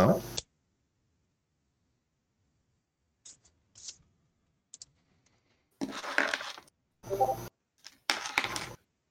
[0.00, 0.16] Hein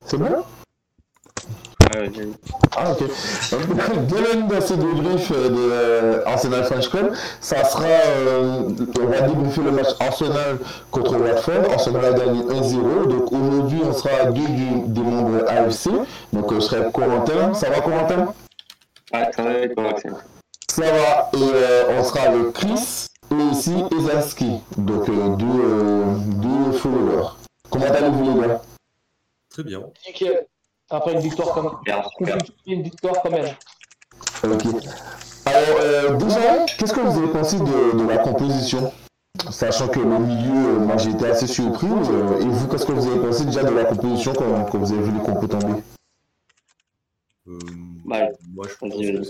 [0.06, 0.44] C'est bon
[2.78, 3.04] ah ok.
[4.08, 8.62] Demain dans ce débrief de euh, Arsenal French Club, ça sera, euh,
[9.02, 10.60] on va débriefer le match Arsenal
[10.92, 11.72] contre Watford.
[11.72, 14.42] Arsenal a gagné 1-0, donc aujourd'hui on sera deux
[14.88, 15.90] des membres AFC,
[16.32, 17.54] donc euh, je serai Corentin.
[17.54, 18.34] Ça va Corentin?
[19.14, 19.74] Ouais, ça va avec
[20.78, 26.06] Va, et on sera avec Chris et aussi Ezaski, donc deux,
[26.42, 27.30] deux followers.
[27.70, 28.62] Comment allez-vous les gars?
[29.50, 29.82] Très bien.
[30.08, 30.48] Nickel.
[30.90, 31.72] Après une victoire comme
[32.66, 33.54] une victoire quand même.
[34.44, 34.64] Ok.
[35.46, 38.92] Alors, euh, déjà, qu'est-ce que vous avez pensé de, la composition?
[39.52, 41.88] Sachant que le milieu, euh, moi j'ai été assez surpris.
[41.88, 45.04] Euh, et vous, qu'est-ce que vous avez pensé déjà de la composition quand, vous avez
[45.04, 45.82] vu les compos tomber
[47.46, 48.28] Moi
[48.68, 49.22] je pense que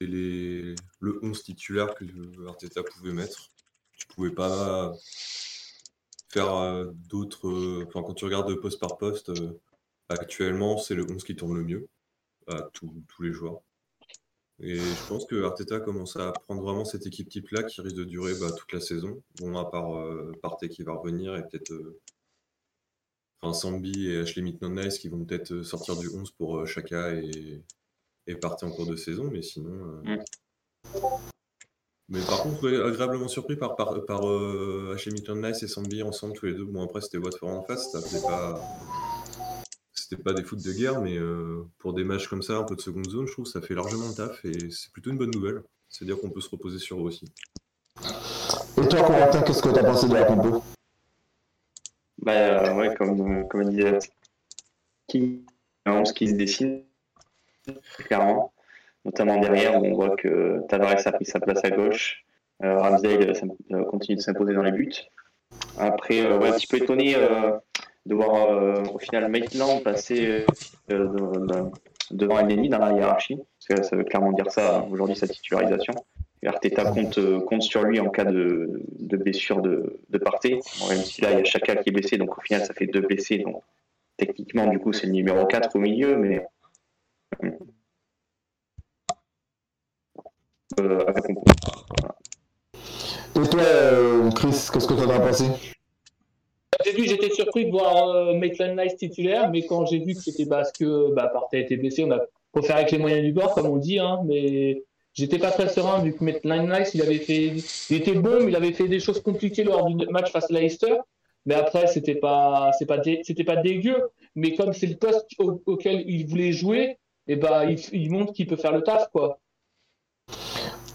[0.00, 2.04] c'était le 11 titulaire que
[2.46, 3.50] Arteta pouvait mettre.
[3.98, 4.92] Tu pouvais pas
[6.28, 7.84] faire d'autres.
[7.86, 9.30] Enfin, quand tu regardes poste par poste
[10.08, 11.88] Actuellement, c'est le 11 qui tourne le mieux
[12.46, 13.60] à tous les joueurs.
[14.60, 18.04] Et je pense que Arteta commence à prendre vraiment cette équipe type-là qui risque de
[18.04, 19.22] durer bah, toute la saison.
[19.38, 20.32] Bon, à part euh,
[20.70, 21.72] qui va revenir et peut-être.
[21.72, 22.00] Euh,
[23.40, 27.14] enfin, Sambi et Ashley Nice qui vont peut-être euh, sortir du 11 pour euh, Chaka
[27.14, 27.62] et,
[28.26, 30.02] et partir en cours de saison, mais sinon.
[30.04, 30.18] Mm.
[32.08, 34.22] Mais par contre, agréablement surpris par, par, par
[34.94, 36.64] Ashley Nice et Sambi ensemble tous les deux.
[36.64, 38.60] Bon, après, c'était Watford en face, ça faisait pas
[40.08, 42.76] c'était pas des foot de guerre, mais euh, pour des matchs comme ça, un peu
[42.76, 45.18] de seconde zone, je trouve que ça fait largement le taf et c'est plutôt une
[45.18, 45.62] bonne nouvelle.
[45.88, 47.24] C'est-à-dire qu'on peut se reposer sur eux aussi.
[48.02, 50.62] Et toi, Corentin, qu'est-ce que tu as pensé de la compo?
[52.18, 53.98] Bah euh, ouais, comme, comme disait
[55.08, 55.44] qui,
[55.86, 56.84] ce qui se dessine,
[57.98, 58.52] clairement.
[59.04, 62.24] Notamment derrière, on voit que Tavares a pris sa place à gauche.
[62.64, 63.32] Euh, Ramsdale
[63.72, 64.94] euh, continue de s'imposer dans les buts.
[65.78, 67.14] Après, ouais, un petit peu étonné
[68.06, 70.46] de voir euh, au final Maitland passer
[70.90, 71.08] euh,
[72.10, 75.92] devant ennemi dans la hiérarchie, parce que ça veut clairement dire ça aujourd'hui, sa titularisation.
[76.42, 80.18] Et Arteta compte, euh, compte sur lui en cas de, de blessure de, de
[80.88, 82.86] même si là, il y a Chaka qui est blessé, donc au final, ça fait
[82.86, 83.38] deux blessés.
[83.38, 83.62] Donc
[84.16, 86.46] techniquement, du coup, c'est le numéro 4 au milieu, mais.
[93.36, 93.62] Et toi,
[94.34, 95.44] Chris, qu'est-ce que tu en as pensé?
[96.84, 100.46] Début, j'étais surpris de voir euh, Maitland Nice titulaire, mais quand j'ai vu que c'était
[100.46, 102.20] parce que bah, Partey était blessé, on a
[102.52, 104.82] préféré avec les moyens du bord, comme on dit, hein, mais
[105.14, 107.54] j'étais pas très serein vu que Maitland Nice, il avait fait,
[107.90, 110.54] il était bon, mais il avait fait des choses compliquées lors du match face à
[110.54, 110.96] Leicester.
[111.46, 114.10] Mais après, c'était pas, pas, c'était pas dégueu.
[114.34, 116.98] Mais comme c'est le poste auquel il voulait jouer,
[117.28, 119.40] et eh bah, il, il montre qu'il peut faire le taf, quoi.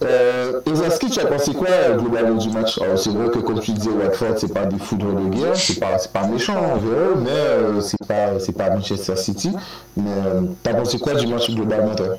[0.04, 2.80] Euh, tu as pensé quoi euh, globalement du match?
[2.96, 5.98] C'est vrai que comme tu disais, Watford, c'est pas des foudres de guerre, c'est pas,
[6.12, 9.52] pas méchant envers eux, mais euh, c'est pas, pas Manchester City.
[9.98, 12.18] Mais euh, t'as pensé quoi du match globalement toi?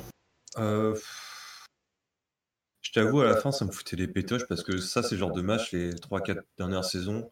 [0.59, 0.95] Euh,
[2.81, 5.19] Je t'avoue, à la fin, ça me foutait les pétoches parce que ça, c'est le
[5.19, 7.29] genre de match, les 3-4 dernières saisons,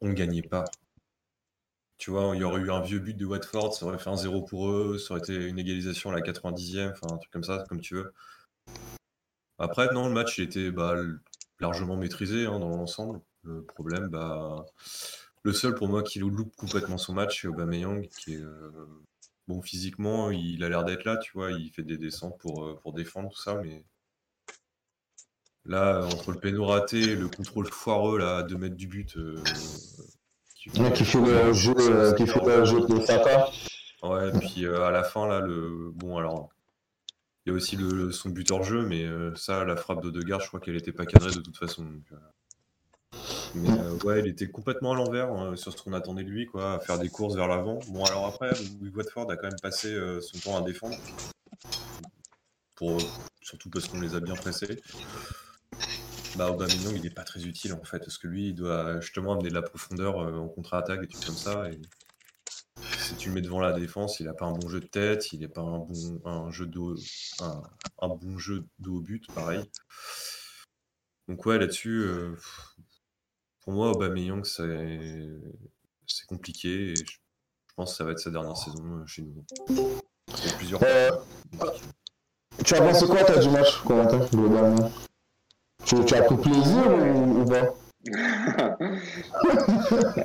[0.00, 0.64] on ne gagnait pas.
[1.98, 4.16] Tu vois, il y aurait eu un vieux but de Watford, ça aurait fait un
[4.16, 7.44] 0 pour eux, ça aurait été une égalisation à la 90e, enfin un truc comme
[7.44, 8.12] ça, comme tu veux.
[9.58, 10.96] Après, non, le match il était bah,
[11.60, 13.20] largement maîtrisé hein, dans l'ensemble.
[13.42, 14.66] Le problème, bah,
[15.42, 18.70] le seul pour moi qui loupe complètement son match, c'est Aubameyang, qui est euh,
[19.48, 22.78] bon physiquement, il a l'air d'être là, tu vois, il fait des descentes pour, euh,
[22.82, 23.84] pour défendre tout ça, mais
[25.64, 29.42] là, entre le péno raté, le contrôle foireux là, à 2 mètres du but, euh,
[30.94, 31.74] qui fait le jeu,
[32.16, 33.48] qui fait le jeu de Saka.
[34.02, 36.50] Ouais, puis à la fin là, le bon alors
[37.46, 40.10] il y a aussi le, son but hors jeu, mais euh, ça, la frappe de
[40.10, 41.86] Degar, je crois qu'elle n'était pas cadrée de toute façon.
[42.12, 43.18] Euh.
[43.54, 46.74] Mais euh, ouais, il était complètement à l'envers sur ce qu'on attendait de lui, quoi,
[46.74, 47.78] à faire des courses vers l'avant.
[47.88, 48.50] Bon, alors après,
[48.96, 50.96] Watford a quand même passé son temps à défendre,
[52.74, 52.98] pour,
[53.40, 54.82] surtout parce qu'on les a bien pressés.
[56.36, 59.32] Bah, Aubameyang, il n'est pas très utile en fait, parce que lui, il doit justement
[59.32, 61.70] amener de la profondeur en contre-attaque et tout comme ça.
[61.70, 61.80] Et
[62.98, 65.32] si tu le mets devant la défense, il n'a pas un bon jeu de tête,
[65.32, 66.80] il n'est pas un bon un jeu de
[67.40, 69.64] un, bon jeu de au but, pareil.
[71.28, 72.36] Donc ouais, là-dessus, euh,
[73.60, 75.28] pour moi, Aubameyang, c'est
[76.06, 77.18] c'est compliqué et je,
[77.74, 79.44] pense que ça va être sa dernière saison euh, chez nous.
[79.68, 80.82] Il y a plusieurs.
[80.82, 81.10] Euh,
[82.64, 84.90] tu as pensé quoi toi du match, Corentin, globalement?
[85.84, 86.86] Tu, tu as pris plaisir
[87.38, 87.74] ou pas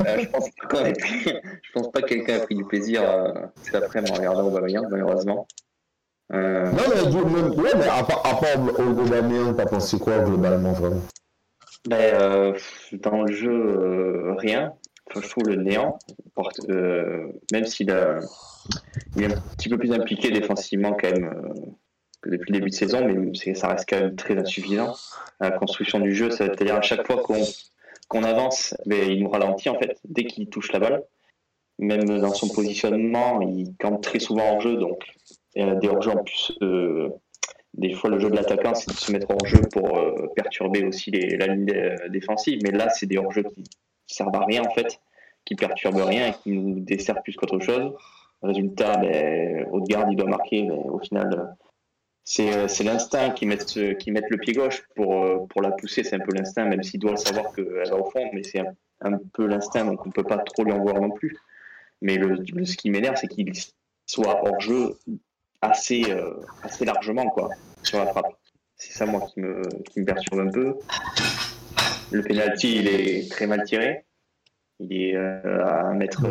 [0.07, 0.83] Euh, je pense pas
[1.73, 3.33] pense pas que quelqu'un a pris du plaisir euh,
[3.63, 5.47] cet après-midi en regardant Aubameyang, malheureusement.
[6.33, 6.71] Euh...
[6.71, 11.01] Non, mais, ouais, mais à part, à part Aubameyang, t'as pensé quoi globalement vraiment
[11.87, 12.57] ben, euh,
[12.93, 14.73] Dans le jeu, euh, rien.
[15.09, 15.99] Enfin, je trouve le néant.
[17.51, 17.93] Même s'il
[19.15, 21.31] il est un petit peu plus impliqué défensivement quand même
[22.25, 24.93] depuis le début de saison, mais ça reste quand même très insuffisant.
[25.39, 27.23] La construction du jeu, c'est-à-dire à chaque fois
[28.07, 31.03] qu'on avance, mais ben, il nous ralentit en fait dès qu'il touche la balle.
[31.79, 35.03] Même dans son positionnement, il campe très souvent en jeu, donc
[35.55, 36.53] des en plus.
[36.61, 37.09] Euh,
[37.73, 40.85] des fois, le jeu de l'attaquant, c'est de se mettre en jeu pour euh, perturber
[40.85, 41.73] aussi les, la ligne
[42.09, 42.59] défensive.
[42.63, 43.63] Mais là, c'est des hors-jeux qui
[44.05, 44.99] servent à rien en fait,
[45.45, 47.93] qui perturbent rien et qui nous desservent plus qu'autre chose.
[48.41, 51.45] Résultat, ben, Haute-Garde, il doit marquer, mais au final, euh,
[52.23, 56.03] c'est l'instinct qui met, qui met le pied gauche pour, euh, pour la pousser.
[56.03, 58.61] C'est un peu l'instinct, même s'il doit savoir qu'elle va au fond, mais c'est
[59.01, 61.35] un, peu l'instinct, donc on ne peut pas trop lui en voir non plus.
[62.01, 63.51] Mais le, ce qui m'énerve, c'est qu'il
[64.05, 64.97] soit hors jeu
[65.61, 66.33] assez, euh,
[66.63, 67.49] assez largement quoi,
[67.83, 68.33] sur la frappe.
[68.75, 70.75] C'est ça, moi, qui me, qui me perturbe un peu.
[72.11, 74.05] Le penalty, il est très mal tiré.
[74.79, 76.23] Il est à mettre.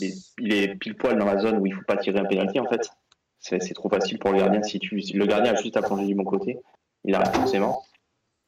[0.00, 2.20] il, est, il, est, pile poil dans la zone où il ne faut pas tirer
[2.20, 2.88] un penalty, en fait.
[3.40, 4.62] C'est trop facile pour le gardien.
[4.62, 6.58] Si tu, le gardien a juste à plonger du bon côté,
[7.04, 7.82] il arrête forcément.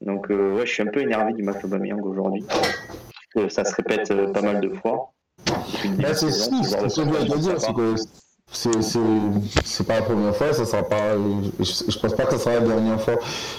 [0.00, 2.44] Donc, euh, ouais, je suis un peu énervé du match Aubameyang aujourd'hui.
[3.48, 5.12] Ça se répète euh, pas mal de fois.
[5.98, 7.96] Bah, c'est ce que dire,
[9.64, 11.14] c'est pas la première fois, ça sera pas.
[11.14, 13.14] Je, pense pas que ça sera la dernière fois.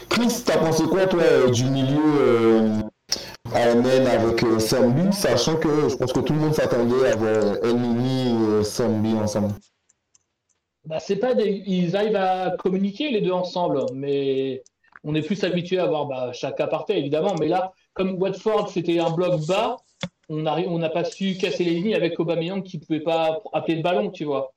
[0.10, 2.81] Chris, t'as pensé quoi toi du milieu euh,
[3.54, 7.56] AMN avec euh, Sambi, sachant que je pense que tout le monde s'attendait à voir
[7.63, 9.54] Elmini et Sambi ensemble?
[10.86, 14.63] Bah, c'est pas Ils arrivent à communiquer les deux ensemble, mais
[15.04, 17.36] on est plus habitué à voir bah, chaque aparté, évidemment.
[17.39, 19.78] Mais là, comme Watford, c'était un bloc bas,
[20.30, 23.83] on n'a on pas su casser les lignes avec Aubameyang qui pouvait pas appeler le
[23.83, 24.54] ballon, tu vois.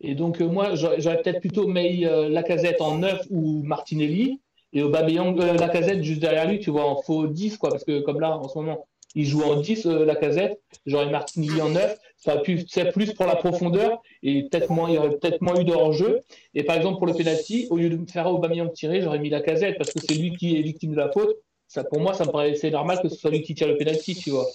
[0.00, 4.40] Et donc, euh, moi, j'aurais peut-être plutôt mis euh, Lacazette en 9 ou Martinelli
[4.72, 8.00] et Aubameyang, euh, Lacazette juste derrière lui, tu vois, en faux 10, quoi, parce que
[8.00, 11.98] comme là, en ce moment, il joue en 10, la casette, j'aurais Martinelli en 9,
[12.16, 15.58] ça pu, c'est plus pour la profondeur et peut-être moins, il y aurait peut-être moins
[15.60, 16.20] eu de hors-jeu.
[16.54, 19.40] Et par exemple, pour le penalty, au lieu de faire Aubameyang tirer, j'aurais mis la
[19.40, 21.36] casette parce que c'est lui qui est victime de la faute.
[21.66, 24.14] Ça, pour moi, ça me paraissait normal que ce soit lui qui tire le penalty,
[24.14, 24.46] tu vois.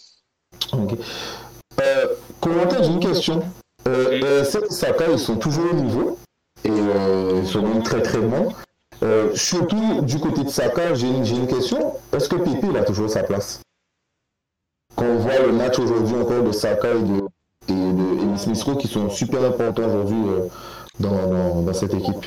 [0.72, 0.98] Ok.
[1.82, 2.08] Euh,
[2.40, 3.42] commentaire, j'ai une question.
[3.88, 6.18] Euh, euh, Saka, ils sont toujours au niveau
[6.64, 8.54] et euh, ils sont même très très bons.
[9.04, 11.94] Euh, surtout du côté de Saka, j'ai une, une, question.
[12.14, 13.62] Est-ce que Pépé il a toujours sa place?
[14.98, 17.22] Quand on voit le match aujourd'hui encore de Saka et de,
[17.70, 20.48] et de Smith qui sont super importants aujourd'hui euh,
[21.00, 22.26] dans, dans, cette équipe.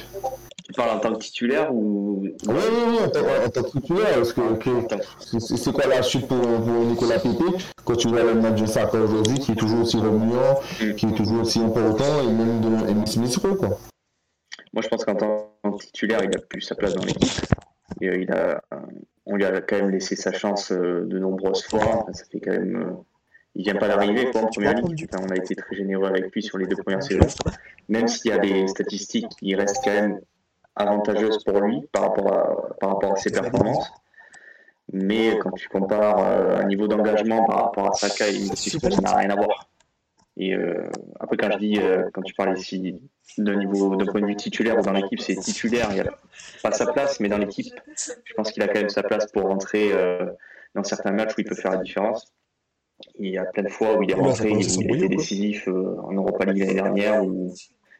[0.65, 2.23] Tu parles en tant que titulaire ou?
[2.23, 2.55] Oui, oui,
[2.89, 3.09] oui, en,
[3.51, 4.15] tant que titulaire.
[4.15, 7.45] Parce que, c'est quoi la chute pour, Nicolas Pépé?
[7.85, 10.61] Quand tu vois le match de Saka aujourd'hui qui est toujours aussi remuant,
[10.97, 13.79] qui est toujours aussi important, et même de Smith quoi.
[14.73, 17.29] Moi, je pense qu'en tant que titulaire, il a plus sa place dans l'équipe.
[18.03, 18.63] Euh, il a,
[19.27, 22.07] on lui a quand même laissé sa chance euh, de nombreuses fois.
[22.13, 22.77] Ça fait quand même.
[22.77, 22.93] Euh,
[23.57, 25.09] il vient pas d'arriver en première ligue.
[25.21, 27.27] on a été très généreux avec lui sur les deux premières saisons.
[27.89, 30.21] Même s'il y a des statistiques qui restent quand même
[30.77, 33.91] avantageuses pour lui par rapport à, par rapport à ses performances.
[34.93, 36.19] Mais quand tu compares
[36.61, 39.69] un niveau d'engagement par rapport à Saka et ça n'a rien à voir.
[40.43, 40.55] Et
[41.19, 41.79] après, quand je dis,
[42.15, 42.99] quand tu parles ici
[43.37, 45.89] d'un niveau, d'un point de vue titulaire ou dans l'équipe, c'est titulaire.
[45.91, 46.15] Il n'y a
[46.63, 47.75] pas sa place, mais dans l'équipe,
[48.25, 50.27] je pense qu'il a quand même sa place pour rentrer euh,
[50.75, 52.33] dans certains matchs où il peut faire la différence.
[53.19, 55.97] Il y a plein de fois où il est rentré, il, a été décisif euh,
[56.03, 57.55] en Europa League l'année dernière ou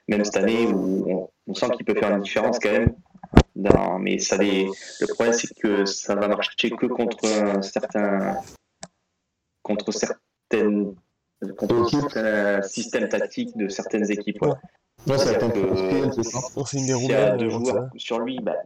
[0.09, 2.95] même cette année où on, sent qu'il peut faire une différence quand même.
[4.01, 8.37] mais ça le problème c'est que ça va marcher que contre un certain,
[9.63, 10.95] contre certaines
[11.57, 14.43] contre certains systèmes tactiques de certaines équipes.
[14.43, 18.57] Ouais, ça va S'il y a deux joueurs sur lui, ben,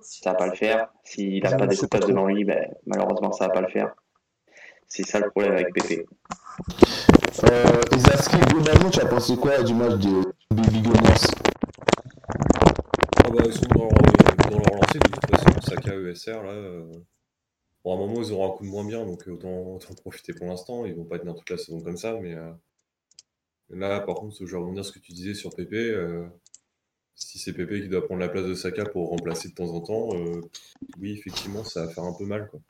[0.00, 0.88] ça va pas le faire.
[1.04, 3.94] S'il n'a pas d'espace devant lui, ben, malheureusement, ça va pas le faire.
[4.88, 6.06] C'est ça le problème avec Pépé.
[7.44, 10.98] Euh, Isaski, globalement, tu as pensé quoi du match de Baby Gomez?
[13.24, 15.60] Ah bah, Ils sont dans leur, dans leur lancée, de toute façon.
[15.62, 16.52] Saka, ESR, là.
[17.84, 17.90] Euh...
[17.90, 20.32] Bon, à un moment, ils auront un coup de moins bien, donc autant, autant profiter
[20.32, 20.86] pour l'instant.
[20.86, 22.34] Ils vont pas tenir toute la saison comme ça, mais.
[22.34, 22.52] Euh...
[23.70, 25.76] Là, par contre, je vais rebondir ce que tu disais sur Pépé.
[25.76, 26.26] Euh,
[27.14, 29.80] si c'est Pépé qui doit prendre la place de Saka pour remplacer de temps en
[29.80, 30.40] temps, euh,
[31.00, 32.50] oui, effectivement, ça va faire un peu mal.
[32.50, 32.60] Quoi.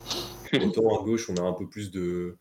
[0.66, 2.36] Autant à gauche, on a un peu plus de,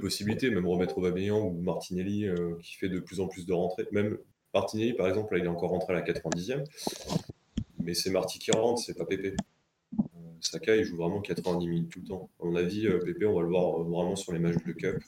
[0.00, 3.88] possibilités, même remettre Aubameyang ou Martinelli euh, qui fait de plus en plus de rentrées.
[3.92, 4.18] Même
[4.54, 6.64] Martinelli, par exemple, là, il est encore rentré à la 90e,
[7.82, 9.34] mais c'est Marty qui rentre, c'est pas Pépé.
[10.40, 12.30] Saka, il joue vraiment 90 minutes tout le temps.
[12.40, 15.02] À mon avis, Pépé, on va le voir vraiment sur les matchs de Cup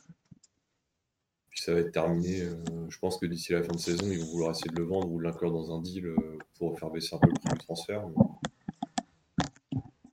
[1.52, 2.48] puis ça va être terminé.
[2.88, 5.10] je pense que d'ici la fin de saison, ils vont vouloir essayer de le vendre
[5.10, 6.14] ou l'inclure dans un deal
[6.58, 8.08] pour faire baisser un peu le prix du transfert.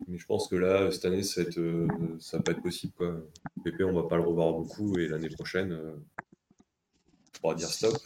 [0.08, 0.18] Mais...
[0.18, 2.92] je pense que là, cette année, ça va, pas être possible.
[2.92, 3.22] Quoi.
[3.64, 7.98] Pépé, on va pas le revoir beaucoup et l'année prochaine, on pourra dire stop.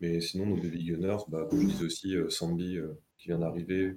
[0.00, 2.78] Mais sinon, nos Baby Gunners, bah, comme je disais aussi, Sambi
[3.18, 3.96] qui vient d'arriver,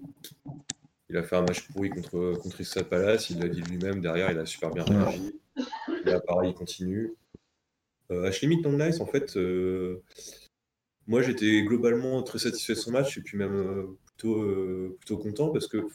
[1.09, 4.31] il a fait un match pourri contre, contre Crystal Palace, il l'a dit lui-même, derrière
[4.31, 5.33] il a super bien réagi.
[6.05, 7.13] Là pareil, il continue.
[8.11, 10.01] Euh, Ashley Nice, en fait, euh,
[11.07, 15.17] moi j'étais globalement très satisfait de son match et puis même euh, plutôt, euh, plutôt
[15.17, 15.87] content parce que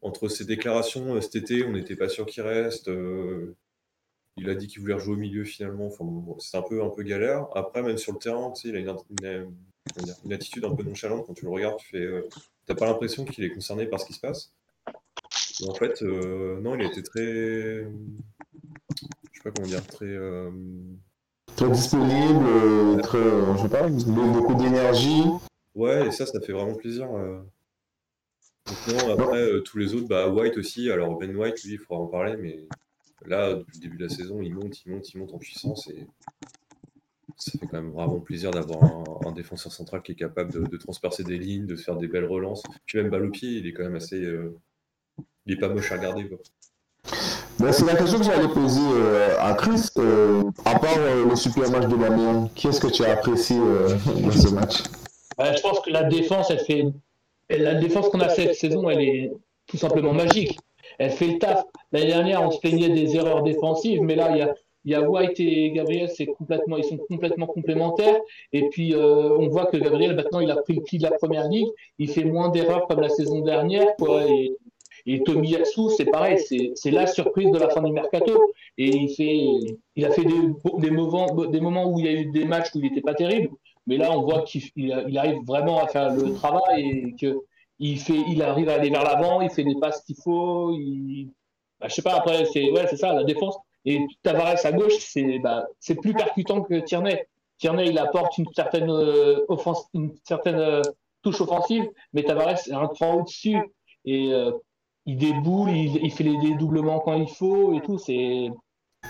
[0.00, 2.90] entre ses déclarations cet été, on n'était pas sûr qu'il reste.
[4.36, 5.86] il a dit qu'il voulait rejouer au milieu finalement.
[5.86, 6.06] Enfin,
[6.38, 7.48] c'est un peu, un peu galère.
[7.54, 9.52] Après, même sur le terrain, il a une,
[10.24, 11.78] une, attitude un peu nonchalante quand tu le regardes.
[11.78, 12.08] Tu fais,
[12.68, 14.52] t'as pas l'impression qu'il est concerné par ce qui se passe?
[15.66, 17.82] en fait, euh, non, il a été très.
[17.82, 17.88] Je
[19.34, 20.06] sais pas comment dire, très.
[20.06, 20.50] Euh,
[21.56, 23.18] très disponible, euh, très.
[23.18, 25.24] je sais pas, beaucoup d'énergie.
[25.74, 27.08] Ouais, et ça, ça fait vraiment plaisir.
[27.08, 30.90] non, après, tous les autres, bah, White aussi.
[30.90, 32.68] Alors, Ben White, lui, il faudra en parler, mais
[33.26, 35.88] là, depuis le début de la saison, il monte, il monte, il monte en puissance
[35.88, 36.06] et
[37.38, 38.82] ça fait quand même vraiment plaisir d'avoir
[39.24, 42.62] un, défenseur central qui est capable de, transpercer des lignes, de faire des belles relances.
[42.86, 44.20] Puis même balle au pied, il est quand même assez.
[44.20, 44.58] Euh,
[45.46, 46.28] il est pas moche à regarder.
[47.58, 49.88] Ben, c'est la question que j'allais poser euh, à Chris.
[49.98, 54.30] Euh, à part le super match de Damien, qui est-ce que tu as apprécié dans
[54.30, 54.82] ce match?
[55.36, 56.86] Ben, Je pense que la défense, elle fait.
[57.50, 59.32] La défense qu'on a cette saison, elle est
[59.66, 60.58] tout simplement magique.
[60.98, 61.64] Elle fait le taf.
[61.92, 64.54] L'année dernière, on se plaignait des erreurs défensives, mais là, il y a
[64.88, 68.18] il et Gabriel, c'est complètement, ils sont complètement complémentaires.
[68.52, 71.10] Et puis, euh, on voit que Gabriel, maintenant, il a pris le pied de la
[71.10, 71.68] première ligue.
[71.98, 73.88] Il fait moins d'erreurs comme la saison dernière.
[74.28, 74.56] Et,
[75.06, 76.38] et Yasu, c'est pareil,
[76.74, 78.52] c'est la surprise de la fin du mercato.
[78.78, 79.38] Et il, fait,
[79.96, 83.02] il a fait des, moments, où il y a eu des matchs où il n'était
[83.02, 83.50] pas terrible.
[83.86, 88.68] Mais là, on voit qu'il il arrive vraiment à faire le travail et qu'il arrive
[88.70, 90.72] à aller vers l'avant, il fait des passes qu'il faut.
[90.72, 91.30] Il...
[91.80, 93.56] Bah, je sais pas, après, c'est ça, la défense.
[93.88, 95.66] Et Tavares à gauche, c'est bah,
[96.02, 97.26] plus percutant que Tierney.
[97.56, 100.82] Tierney, il apporte une certaine, euh, offense, une certaine euh,
[101.22, 103.56] touche offensive, mais Tavares est un cran au-dessus.
[104.04, 104.52] Et euh,
[105.06, 107.96] il déboule, il, il, fait les dédoublements quand il faut et tout.
[107.96, 108.50] C'est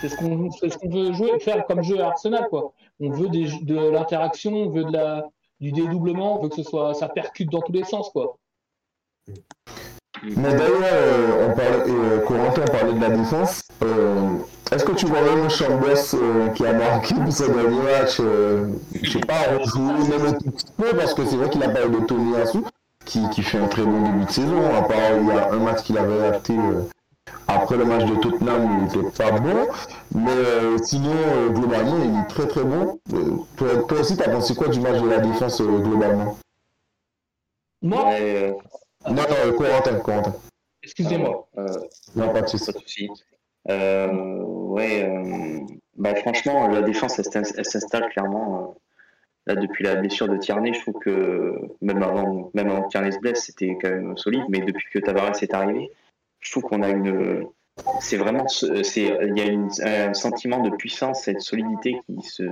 [0.01, 2.47] ce qu'on qu veut jouer, faire comme jeu à Arsenal.
[2.49, 2.73] Quoi.
[3.01, 6.63] On veut des, de l'interaction, on veut de la, du dédoublement, on veut que ce
[6.63, 8.11] soit, ça percute dans tous les sens.
[8.11, 8.39] Quoi.
[10.23, 13.63] Mais d'ailleurs, on parlait, Corentin parlait de la défense.
[14.71, 18.69] Est-ce que tu vois même Chambers euh, qui a marqué pour ce dernier match euh,
[19.03, 21.71] Je sais pas, rejoué même un tout petit peu parce que c'est vrai qu'il a
[21.71, 22.59] parlé de Tony Asu
[23.09, 24.75] qui, qui, fait un très bon début de saison.
[24.75, 26.83] À part il y a un match qu'il avait raté euh,
[27.47, 29.67] après le match de Tottenham, il n'était pas bon.
[30.15, 33.01] Mais euh, sinon, euh, globalement, il est très très bon.
[33.57, 36.37] Toi, toi, aussi, tu as pensé quoi du match de la défense globalement?
[37.81, 38.05] Moi?
[39.09, 40.35] Non, non, Corentin, Corentin.
[40.83, 41.49] Excusez-moi.
[42.15, 43.09] non, pas de souci.
[43.71, 45.61] Euh, ouais, euh,
[45.97, 48.77] bah, franchement, la défense, elle, s'installe clairement.
[49.49, 52.89] Euh, là, depuis la blessure de Tierney, je trouve que même avant, même avant que
[52.89, 54.45] Tierney se blesse, c'était quand même solide.
[54.49, 55.91] Mais depuis que Tavares est arrivé,
[56.41, 57.47] je trouve qu'on a une.
[58.01, 58.47] C'est vraiment.
[58.63, 62.45] Il y a un sentiment de puissance et de solidité qui se,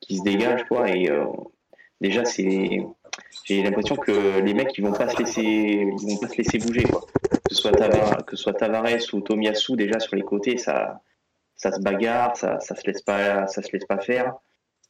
[0.00, 0.90] qui se dégage, quoi.
[0.90, 1.08] Et
[2.00, 2.80] déjà, c'est.
[3.44, 6.58] J'ai l'impression que les mecs, ils vont pas se laisser, ils vont pas se laisser
[6.58, 7.04] bouger, quoi
[7.44, 11.00] que ce soit Tavares, que soit Tavares ou Tomiyasu déjà sur les côtés, ça,
[11.56, 14.34] ça se bagarre, ça, ça se laisse pas, ça se laisse pas faire.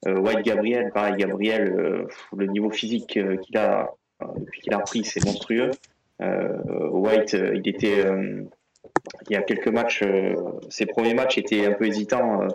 [0.07, 3.91] Euh, White Gabriel, pareil, Gabriel, euh, le niveau physique euh, qu'il a
[4.37, 5.71] depuis qu'il a repris, c'est monstrueux.
[6.21, 8.05] White, il était,
[9.29, 10.03] il y a quelques matchs,
[10.71, 12.47] ses premiers matchs étaient un peu hésitants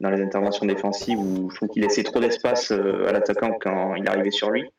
[0.00, 4.08] dans les interventions défensives où je trouve qu'il laissait trop d'espace à l'attaquant quand il
[4.08, 4.70] arrivait sur lui.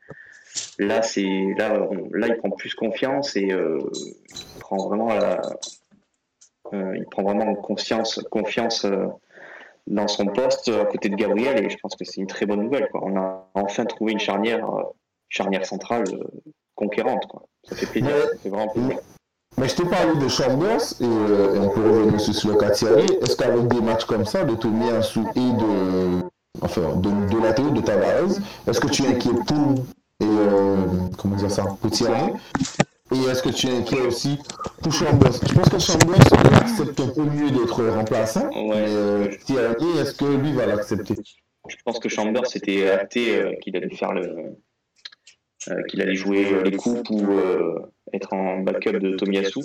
[0.80, 5.38] Là, c'est là, là, il prend plus confiance et euh, il prend vraiment euh,
[6.96, 9.08] il prend vraiment confiance, confiance euh,
[9.88, 12.64] dans son poste à côté de Gabriel et je pense que c'est une très bonne
[12.64, 12.88] nouvelle.
[12.94, 14.70] On a enfin trouvé une charnière,
[15.30, 16.04] charnière centrale
[16.76, 17.26] conquérante.
[17.64, 18.16] Ça fait plaisir.
[19.58, 23.68] Mais, je t'ai parlé de Chambers et, on peut revenir sur le cas Est-ce qu'avec
[23.68, 26.22] des matchs comme ça, de Tomiyasu et de
[26.62, 29.86] enfin de, de la théorie de Tavares, est-ce que tu es inquiet pour
[30.22, 30.76] et euh,
[31.18, 32.34] comment dire ça, tirer.
[33.14, 34.40] Et est-ce que tu es inquiet aussi
[34.82, 38.48] pour Chambers Je pense que Chambers accepte un peu mieux d'être remplaçant.
[38.50, 38.68] Ouais.
[38.68, 41.16] Mais euh, est-ce que lui va l'accepter?
[41.68, 44.56] Je pense que Chambers s'était acté euh, qu'il allait faire le.
[45.88, 47.28] Qu'il allait jouer les coups ou
[48.14, 49.62] être en backup de Tomiyasu.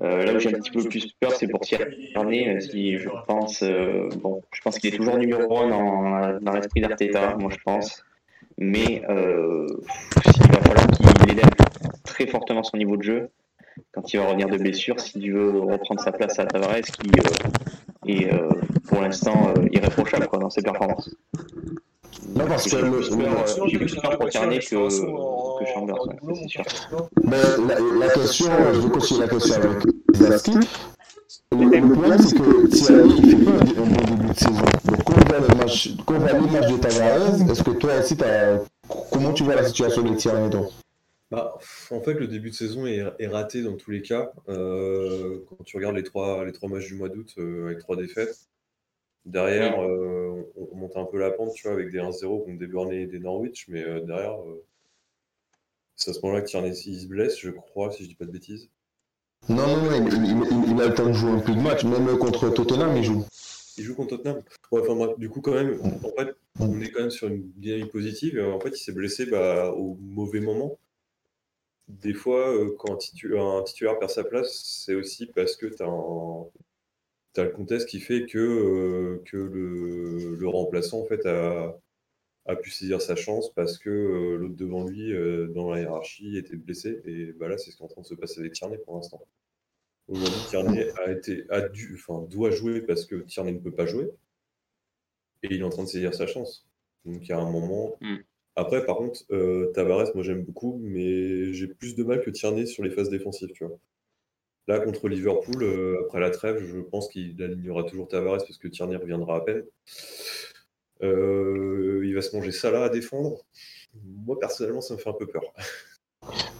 [0.00, 4.42] là où j'ai un petit peu plus peur, c'est pour Tierney, si je pense, bon,
[4.52, 8.02] je pense qu'il est toujours numéro 1 dans, l'esprit d'Arteta, moi je pense.
[8.58, 9.66] Mais euh,
[10.24, 11.50] il va falloir qu'il élève
[12.04, 13.28] très fortement son niveau de jeu
[13.92, 18.06] quand il va revenir de blessure, s'il veut reprendre sa place à Tavares, qui euh,
[18.06, 18.48] est euh,
[18.88, 21.14] pour l'instant euh, irréprochable dans ses performances.
[22.34, 22.76] Non, parce que
[23.68, 25.96] j'ai plus peur pour Tierney que, que Chambers,
[26.34, 26.64] c'est sûr.
[27.24, 27.36] Mais
[27.98, 29.78] la, question, je vais continuer la question avec
[30.14, 30.52] Zaski.
[31.52, 34.64] Le problème, c'est que Thierry, il fait pas un bon début de saison.
[34.84, 37.70] Donc, quand on voit le match, quand on voit le match de Tavares, est-ce que
[37.70, 38.16] toi aussi,
[39.10, 40.50] comment tu vois la situation de Thierry
[41.30, 41.58] bah,
[41.90, 44.30] en fait, le début de saison est, est raté dans tous les cas.
[44.48, 47.96] Euh, quand tu regardes les trois, les trois matchs du mois d'août euh, avec trois
[47.96, 48.48] défaites,
[49.24, 50.05] derrière, euh,
[50.76, 53.02] on, on, monte un peu la pente, tu vois, avec des 1-0 contre des Burnley
[53.02, 54.64] et des Norwich, mais euh, derrière, euh,
[55.94, 58.32] c'est à ce moment-là que Tierney se blesse, je crois, si je dis pas de
[58.32, 58.68] bêtises.
[59.48, 61.84] Non, non, non, il, il, il, a le temps de jouer un peu de match,
[61.84, 63.24] même contre Tottenham, il joue.
[63.78, 64.42] Il joue contre Tottenham
[64.72, 67.50] ouais, enfin, bref, Du coup, quand même, en fait, on est quand même sur une
[67.56, 68.40] dynamique positive.
[68.40, 70.78] En fait, il s'est blessé bah, au mauvais moment.
[71.88, 75.66] Des fois, euh, quand un, titu un, titulaire perd sa place, c'est aussi parce que
[75.66, 75.86] tu as,
[77.40, 81.78] as, le contexte qui fait que, euh, que le, le, remplaçant en fait, a,
[82.46, 86.36] a, pu saisir sa chance parce que euh, l'autre devant lui, euh, dans la hiérarchie,
[86.36, 87.00] était blessé.
[87.04, 88.96] Et bah, là, c'est ce qui est en train de se passer avec Tierney pour
[88.96, 89.20] l'instant.
[90.08, 93.86] Aujourd'hui, Tierney a été, a dû, enfin, doit jouer parce que Tierney ne peut pas
[93.86, 94.10] jouer.
[95.42, 96.66] Et il est en train de saisir sa chance.
[97.04, 97.96] Donc il y a un moment.
[98.00, 98.16] Mm.
[98.54, 99.24] Après, par contre,
[99.72, 103.50] Tavares, moi j'aime beaucoup, mais j'ai plus de mal que Tierney sur les phases défensives,
[103.52, 103.78] tu vois.
[104.68, 108.66] Là, contre Liverpool, euh, après la trêve, je pense qu'il alignera toujours Tavares parce que
[108.66, 109.62] Tierney reviendra à peine.
[111.02, 113.38] Euh, il va se manger ça là à défendre.
[114.04, 115.42] Moi, personnellement, ça me fait un peu peur.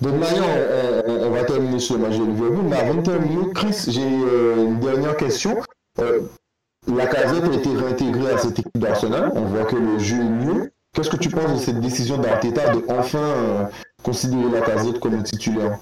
[0.01, 4.03] De manière, on, va terminer le match de Liverpool, mais avant de terminer, Chris, j'ai
[4.03, 5.61] euh, une dernière question.
[5.99, 9.33] La casette a été réintégrée à cette équipe d'Arsenal.
[9.35, 10.71] On voit que le jeu est mieux.
[10.93, 13.69] Qu'est-ce que tu penses de cette décision d'Arteta de enfin
[14.05, 15.81] considérer la casette comme titulaire?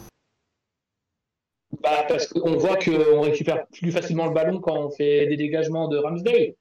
[1.84, 5.88] Bah, Parce qu'on voit qu'on récupère plus facilement le ballon quand on fait des dégagements
[5.88, 6.54] de Ramsdale.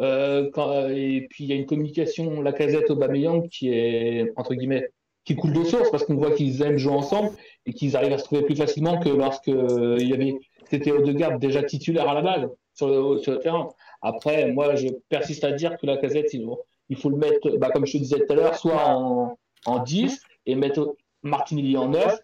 [0.00, 0.48] Euh,
[0.94, 4.90] et puis il y a une communication la casette Aubameyang qui est entre guillemets
[5.24, 7.30] qui coule de source parce qu'on voit qu'ils aiment jouer ensemble
[7.66, 10.34] et qu'ils arrivent à se trouver plus facilement que lorsque euh, il y avait
[10.70, 13.68] c'était Odegaard déjà titulaire à la base sur le, terrain.
[14.02, 16.46] Après, moi, je persiste à dire que la casette, il,
[16.88, 19.78] il faut le mettre, bah, comme je te disais tout à l'heure, soit en, en
[19.82, 22.18] 10 et mettre Martinelli en 9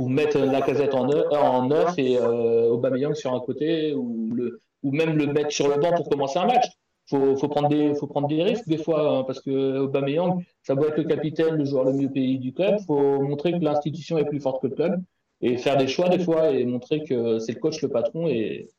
[0.00, 4.30] ou mettre la casette en 9, en 9 et euh, Aubameyang sur un côté ou,
[4.34, 6.64] le, ou même le mettre sur le banc pour commencer un match
[7.10, 10.74] faut, faut, prendre des, faut prendre des risques des fois, hein, parce que Aubameyang, ça
[10.74, 12.78] doit être le capitaine, le joueur le mieux payé du club.
[12.86, 15.02] Faut montrer que l'institution est plus forte que le club
[15.42, 18.70] et faire des choix des fois et montrer que c'est le coach, le patron et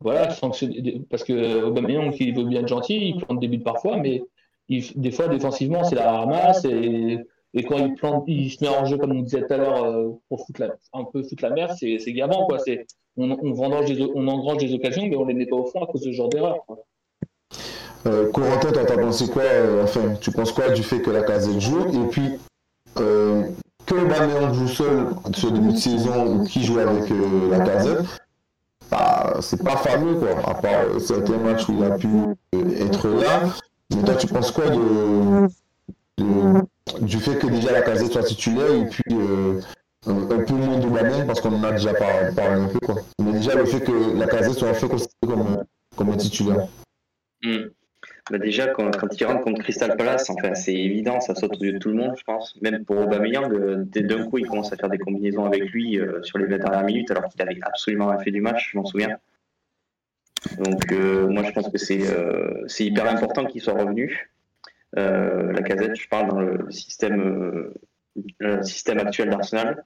[0.00, 0.28] voilà,
[1.08, 4.22] parce que Aubameyang, il veut bien être gentil, il plante des buts parfois, mais
[4.68, 7.20] des fois défensivement c'est la ramasse et,
[7.54, 9.84] et quand il plante, il se met en jeu comme on disait tout à l'heure
[9.84, 12.58] euh, pour foutre la, un peu foutre la merde, c'est gavant quoi.
[13.16, 16.10] On, on, engrange des occasions, mais on les met pas au fond à cause de
[16.10, 16.56] ce genre d'erreur.
[18.06, 21.60] Euh, Corentin, t'as pensé quoi euh, Enfin, tu penses quoi du fait que la casette
[21.60, 22.38] joue Et puis,
[22.98, 23.44] euh,
[23.86, 28.04] que Aubameyang joue seul sur début de saison ou qui joue avec euh, la casette,
[28.90, 30.30] bah, c'est pas fameux quoi.
[30.46, 32.08] À part certains matchs où il a pu
[32.54, 33.42] euh, être là.
[33.94, 35.48] Mais toi, tu penses quoi de,
[36.18, 39.60] du fait que déjà la casette soit titulaire et puis euh,
[40.06, 42.96] un, un, peu moins de Aubameyang parce qu'on en a déjà parlé, un peu quoi.
[43.20, 45.64] Mais déjà le fait que la casette soit fait considérée comme,
[45.96, 46.68] comme un titulaire.
[47.42, 47.68] Mm.
[48.30, 51.62] Bah déjà, quand, quand, il rentre contre Crystal Palace, enfin, c'est évident, ça saute aux
[51.62, 52.56] yeux de tout le monde, je pense.
[52.62, 56.22] Même pour Aubameyang, euh, d'un coup, il commence à faire des combinaisons avec lui euh,
[56.22, 58.86] sur les 20 dernières minutes, alors qu'il avait absolument rien fait du match, je m'en
[58.86, 59.18] souviens.
[60.58, 64.30] Donc, euh, moi, je pense que c'est euh, hyper important qu'il soit revenu.
[64.96, 67.72] Euh, la casette, je parle dans le système,
[68.38, 69.84] le système actuel d'Arsenal.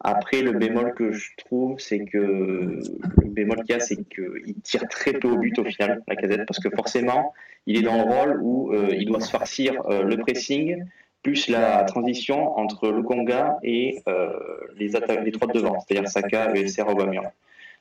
[0.00, 4.54] Après, le bémol que je trouve, c'est que le bémol qu'il y a, c'est qu'il
[4.62, 7.34] tire très peu au but au final, la casette, parce que forcément,
[7.66, 10.84] il est dans le rôle où euh, il doit se farcir euh, le pressing,
[11.22, 14.30] plus la transition entre le Conga et euh,
[14.76, 14.90] les,
[15.24, 17.26] les trois de devant, c'est-à-dire Saka, ESR, Aubameyang.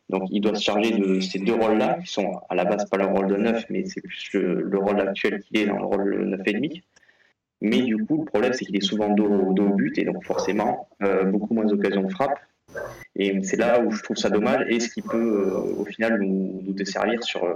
[0.09, 2.97] Donc il doit se charger de ces deux rôles-là, qui sont à la base pas
[2.97, 5.85] le rôle de neuf, mais c'est plus le, le, rôle actuel qui est dans le
[5.85, 6.81] rôle 9,5.
[7.61, 10.87] Mais du coup, le problème, c'est qu'il est souvent dos, au but et donc forcément
[11.01, 12.39] euh, beaucoup moins d'occasions de frappe.
[13.15, 16.21] Et c'est là où je trouve ça dommage et ce qui peut euh, au final
[16.21, 17.55] nous, desservir sur, euh,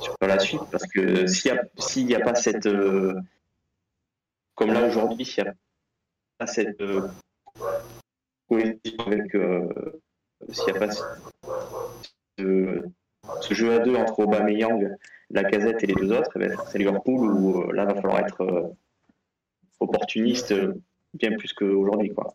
[0.00, 0.60] sur, la suite.
[0.70, 1.52] Parce que s'il
[2.06, 2.68] n'y a, a, pas cette.
[4.54, 5.54] Comme là aujourd'hui, s'il n'y a
[6.38, 6.82] pas cette
[8.48, 9.32] cohésion avec
[10.52, 10.88] s'il n'y a pas
[12.38, 14.90] ce, jeu à deux entre Aubameyang,
[15.30, 18.72] la casette et les deux autres, eh ben, c'est Liverpool où là, va falloir être
[19.80, 20.54] opportuniste
[21.14, 22.12] bien plus qu'aujourd'hui.
[22.14, 22.34] Quoi.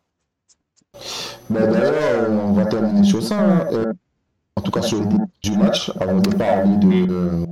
[1.49, 3.39] Ben, D'ailleurs, on va terminer sur ça.
[3.39, 3.93] Hein.
[4.55, 7.45] en tout cas, sur le bout du match, avant de parler de,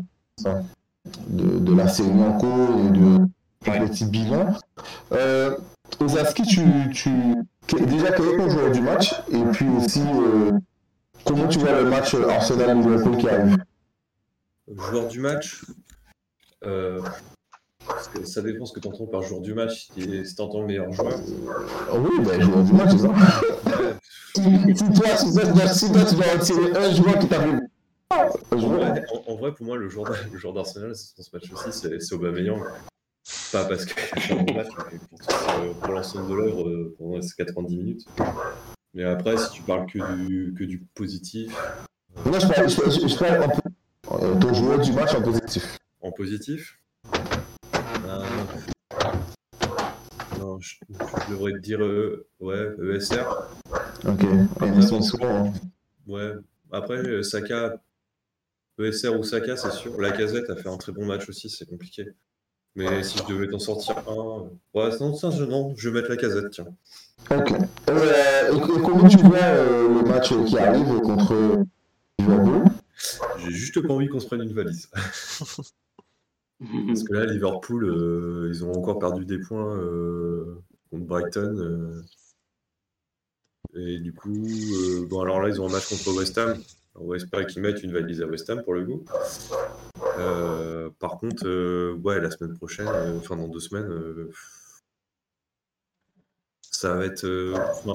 [1.29, 3.27] de, de la série en cours et de
[3.71, 4.53] petit bilan.
[5.11, 5.55] Euh,
[5.99, 6.61] Ozaski, tu,
[6.93, 7.09] tu,
[7.85, 10.51] déjà quel est ton joueur du match Et puis aussi, euh,
[11.27, 13.57] comment tu vois le match Arsenal-Liverpool qui arrive
[14.67, 15.63] Joueur du match
[16.65, 17.01] euh,
[18.25, 20.91] ça dépend ce que tu entends par joueur du match, si tu entends le meilleur
[20.91, 21.13] joueur.
[21.93, 23.13] oui, ben, joueur du match, c'est ça.
[24.35, 27.59] si, toi, si, toi, tu dois retirer un joueur qui t'a vu.
[28.09, 30.11] En, vrai, pour moi, le joueur,
[30.53, 32.61] d'Arsenal, dans ce match aussi, c'est Aubameyang.
[33.51, 37.21] Pas parce que c'est un bon match, mais pour, pour l'ensemble de l'œuvre euh, pendant
[37.21, 38.05] ces 90 minutes.
[38.93, 41.55] Mais après, si tu parles que du, que du positif.
[42.25, 43.49] Moi, je parle, je, je parle
[44.11, 45.77] euh, ton joueur du match en positif.
[46.01, 46.79] En positif?
[48.05, 48.25] Euh,
[50.39, 50.75] Non, je,
[51.29, 51.79] devrais te dire
[52.39, 53.25] ouais, ESR.
[54.07, 54.23] Ok,
[54.55, 55.53] après, hein.
[56.07, 56.33] Ouais,
[56.71, 57.81] après, Saka,
[58.79, 59.99] ESR ou Saka, c'est sûr.
[59.99, 62.07] La casette a fait un très bon match aussi, c'est compliqué.
[62.77, 64.49] Mais si je devais t'en sortir un.
[64.75, 66.67] Ouais, non, ça, je, non, je vais mettre la casette, tiens.
[67.31, 67.51] Ok.
[67.89, 71.65] Euh, et, comment tu vois euh, le match qui arrive contre
[72.19, 72.65] Liverpool?
[73.39, 74.89] J'ai juste pas envie qu'on se prenne une valise.
[76.59, 79.75] Parce que là, Liverpool, euh, ils ont encore perdu des points
[80.91, 82.03] contre Brighton.
[83.73, 84.45] et du coup,
[85.09, 86.61] bon, alors là, ils ont un match contre West Ham.
[86.93, 89.03] On va espérer qu'ils mettent une valise à West Ham pour le coup.
[90.19, 93.87] Euh, par contre, euh, ouais, la semaine prochaine, euh, enfin dans deux semaines,
[96.61, 97.25] ça va être.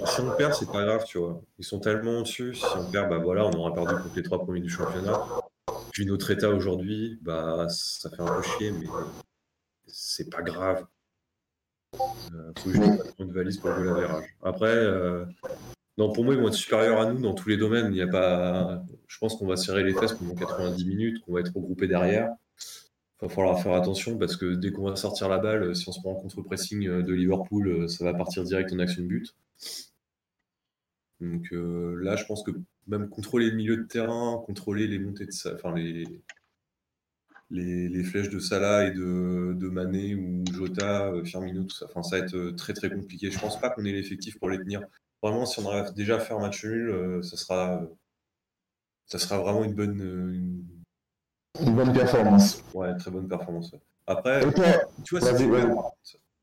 [0.06, 1.40] si on perd, c'est pas grave, tu vois.
[1.58, 2.54] Ils sont tellement au-dessus.
[2.54, 5.20] Si on perd, bah voilà, on aura perdu contre les trois premiers du championnat.
[5.92, 8.86] Puis notre état aujourd'hui, bah ça fait un peu chier, mais
[9.86, 10.86] c'est pas grave.
[12.58, 14.74] Faut juste une valise pour le la Après,
[15.98, 17.92] non, pour moi, ils vont être supérieurs à nous dans tous les domaines.
[17.92, 18.82] Il y a pas...
[19.06, 22.30] Je pense qu'on va serrer les fesses pendant 90 minutes, qu'on va être regroupé derrière.
[23.20, 25.92] Il va falloir faire attention parce que dès qu'on va sortir la balle, si on
[25.92, 29.06] se prend en contre-pressing euh, de Liverpool, euh, ça va partir direct en action de
[29.06, 29.36] but.
[31.20, 32.50] Donc euh, là, je pense que
[32.88, 36.04] même contrôler le milieu de terrain, contrôler les montées de enfin les,
[37.50, 42.18] les, flèches de Salah et de, de Mané ou Jota, Firmino, tout ça, enfin, ça
[42.18, 43.30] va être très très compliqué.
[43.30, 44.80] Je pense pas qu'on ait l'effectif pour les tenir
[45.22, 47.82] vraiment, si on arrive déjà à faire un match nul, euh, ça, sera,
[49.06, 50.66] ça sera vraiment une bonne.
[51.60, 52.62] Une, bonne performance.
[52.74, 53.74] Ouais, très bonne performance.
[54.06, 54.40] Après,
[55.04, 55.44] tu vois, si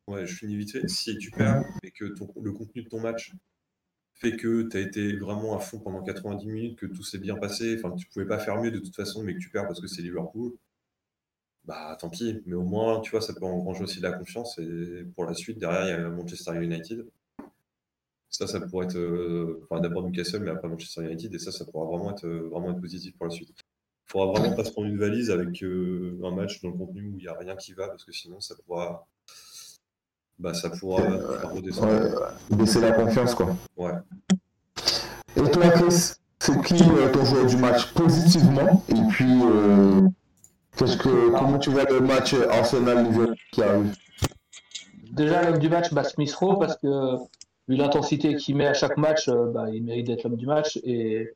[0.07, 0.25] ouais.
[0.25, 0.87] je finis vite fait.
[0.87, 3.33] Si tu perds et que le contenu de ton match
[4.15, 7.35] fait que tu as été vraiment à fond pendant 90 minutes, que tout s'est bien
[7.35, 9.79] passé, enfin, tu pouvais pas faire mieux de toute façon, mais que tu perds parce
[9.79, 10.53] que c'est Liverpool,
[11.65, 12.41] bah tant pis.
[12.45, 14.57] Mais au moins, tu vois, ça peut engranger aussi de la confiance.
[14.59, 17.05] Et pour la suite, derrière, il y a Manchester United.
[18.29, 21.65] Ça, ça pourrait être euh, enfin, d'abord Newcastle, mais après Manchester United, et ça, ça
[21.65, 23.49] pourra vraiment être, euh, vraiment être positif pour la suite.
[23.49, 27.07] Il faudra vraiment pas se prendre une valise avec euh, un match dans le contenu
[27.07, 29.07] où il n'y a rien qui va, parce que sinon, ça pourra,
[30.37, 32.33] bah, ça pourra faire redescendre.
[32.51, 33.55] baisser la confiance, quoi.
[33.77, 33.93] Ouais.
[35.35, 38.83] Et toi, Chris, c'est qui ton joueur du match positivement?
[38.89, 39.39] Et puis,
[40.77, 43.95] qu'est-ce que, comment tu vois le match Arsenal-Liverpool qui arrive?
[45.11, 47.17] Déjà, l'homme du match, bah, Smith Rowe, parce que
[47.69, 50.77] vu l'intensité qu'il met à chaque match, euh, bah, il mérite d'être l'homme du match.
[50.83, 51.29] Et...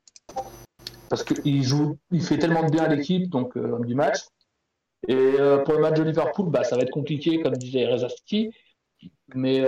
[1.08, 4.18] Parce qu'il joue, il fait tellement de bien à l'équipe, donc euh, l'homme du match.
[5.06, 8.50] Et euh, pour le match de Liverpool, bah, ça va être compliqué, comme disait Rezaski.
[9.34, 9.64] Mais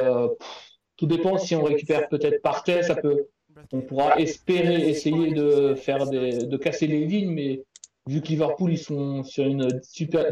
[0.97, 3.29] tout dépend si on récupère peut-être Partey, ça peut,
[3.73, 7.63] on pourra espérer essayer de faire des, de casser les lignes, mais
[8.07, 10.27] vu que Liverpool ils sont sur une super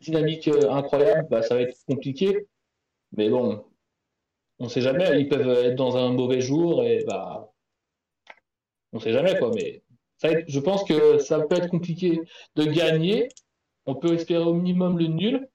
[0.00, 2.46] dynamique incroyable, bah, ça va être compliqué.
[3.14, 3.62] Mais bon,
[4.58, 7.52] on sait jamais, ils peuvent être dans un mauvais jour et bah
[8.92, 9.82] on sait jamais quoi, mais
[10.22, 12.20] je pense que ça peut être compliqué
[12.56, 13.28] de gagner.
[13.84, 15.48] On peut espérer au minimum le nul,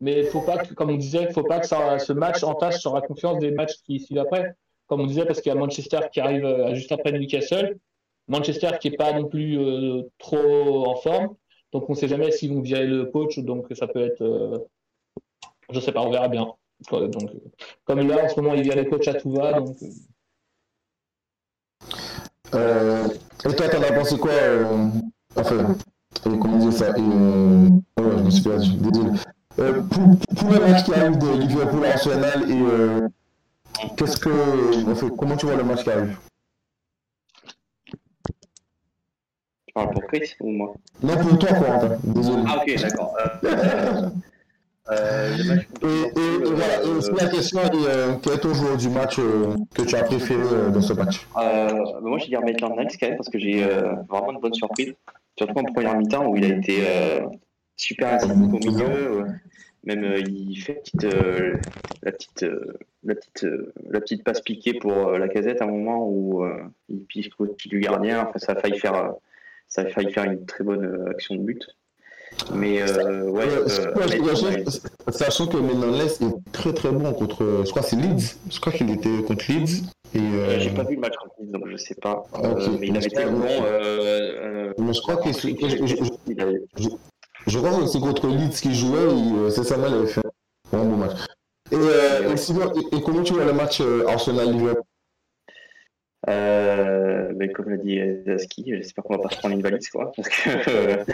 [0.00, 3.38] mais faut pas comme on disait, faut pas que ce match entache sur la confiance
[3.38, 4.54] des matchs qui suivent après.
[4.86, 7.78] Comme on disait, parce qu'il y a Manchester qui arrive euh, juste après Newcastle,
[8.26, 11.36] Manchester qui est pas non plus euh, trop en forme,
[11.72, 14.58] donc on sait jamais s'ils vont virer le coach, donc ça peut être, euh,
[15.70, 16.52] je sais pas, on verra bien.
[16.90, 17.30] Donc,
[17.84, 19.52] comme là, en ce moment, il vient les coachs à tout va.
[19.54, 19.76] Donc...
[22.54, 23.08] Euh,
[23.44, 24.88] et toi, t'en as pensé quoi euh,
[25.36, 25.76] Enfin,
[26.22, 29.10] comment dire ça et, euh, oh, Je me suis perdu, désolé.
[29.58, 33.08] Euh, pour, pour, le match qui arrive de Liverpool Arsenal, et euh,
[33.96, 34.90] qu'est-ce que.
[34.90, 36.16] Enfin, comment tu vois le match qui arrive?
[39.66, 40.74] Tu parles pour Chris ou moi?
[41.02, 41.98] Non, pour toi, Corentin.
[42.04, 42.42] Désolé.
[42.46, 43.14] Ah, ok, d'accord.
[44.90, 45.36] Euh,
[45.82, 48.76] Et, et- et Liverpool, voilà, et aussi la question est euh, quel est ton joueur
[48.76, 51.26] du match euh, que tu as préféré euh, dans ce match?
[51.38, 54.32] Euh, bah, moi, je vais dire Maitland Niles quand même parce que j'ai euh, vraiment
[54.32, 54.94] de bonnes surprises.
[55.38, 57.20] Surtout en première mi-temps où il a été euh,
[57.76, 59.24] super incisif au milieu.
[59.84, 61.56] même euh, il fait la petite, euh,
[62.02, 65.64] la petite, euh, la petite, euh, la petite passe piquée pour euh, la casette à
[65.64, 66.52] un moment où euh,
[66.88, 68.26] il pique au-dessus du gardien.
[68.28, 69.12] Enfin, ça a failli faire,
[69.68, 71.64] ça a failli faire une très bonne action de but.
[72.54, 74.64] Mais euh, ouais, Euh, euh,
[75.12, 76.20] sachant- que Menonles est
[76.52, 78.36] très très bon contre, je crois que c'est Leeds.
[78.50, 79.82] Je crois qu'il était contre Leeds.
[80.14, 82.24] Et, Euh, euh, J'ai pas vu le match contre Nice, donc je sais pas.
[82.32, 82.44] Ok.
[82.44, 83.42] Euh, mais il avait été bon.
[83.42, 85.38] Euh, euh, mais je crois que je-
[87.58, 90.20] crois que c'est contre Leeds qui jouait, euh, c'est Samuel avait fait
[90.72, 91.16] un bon match.
[91.72, 92.34] Et, euh,
[92.92, 94.82] et comment tu vois le match euh, Arsenal-Liverpool?
[96.28, 100.12] Euh, mais comme l'a dit Zaski, j'espère qu'on va pas se prendre une valise quoi.
[100.16, 101.04] Parce que euh,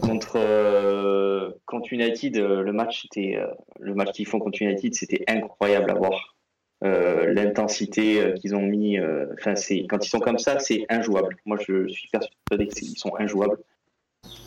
[0.00, 3.46] contre euh, contre United, euh, le match c'était euh,
[3.80, 6.36] le match qu'ils font contre United, c'était incroyable à voir.
[6.84, 10.84] Euh, L'intensité euh, qu'ils ont mis, euh, enfin c'est quand ils sont comme ça, c'est
[10.88, 11.36] injouable.
[11.44, 13.58] Moi je suis persuadé qu'ils sont injouables.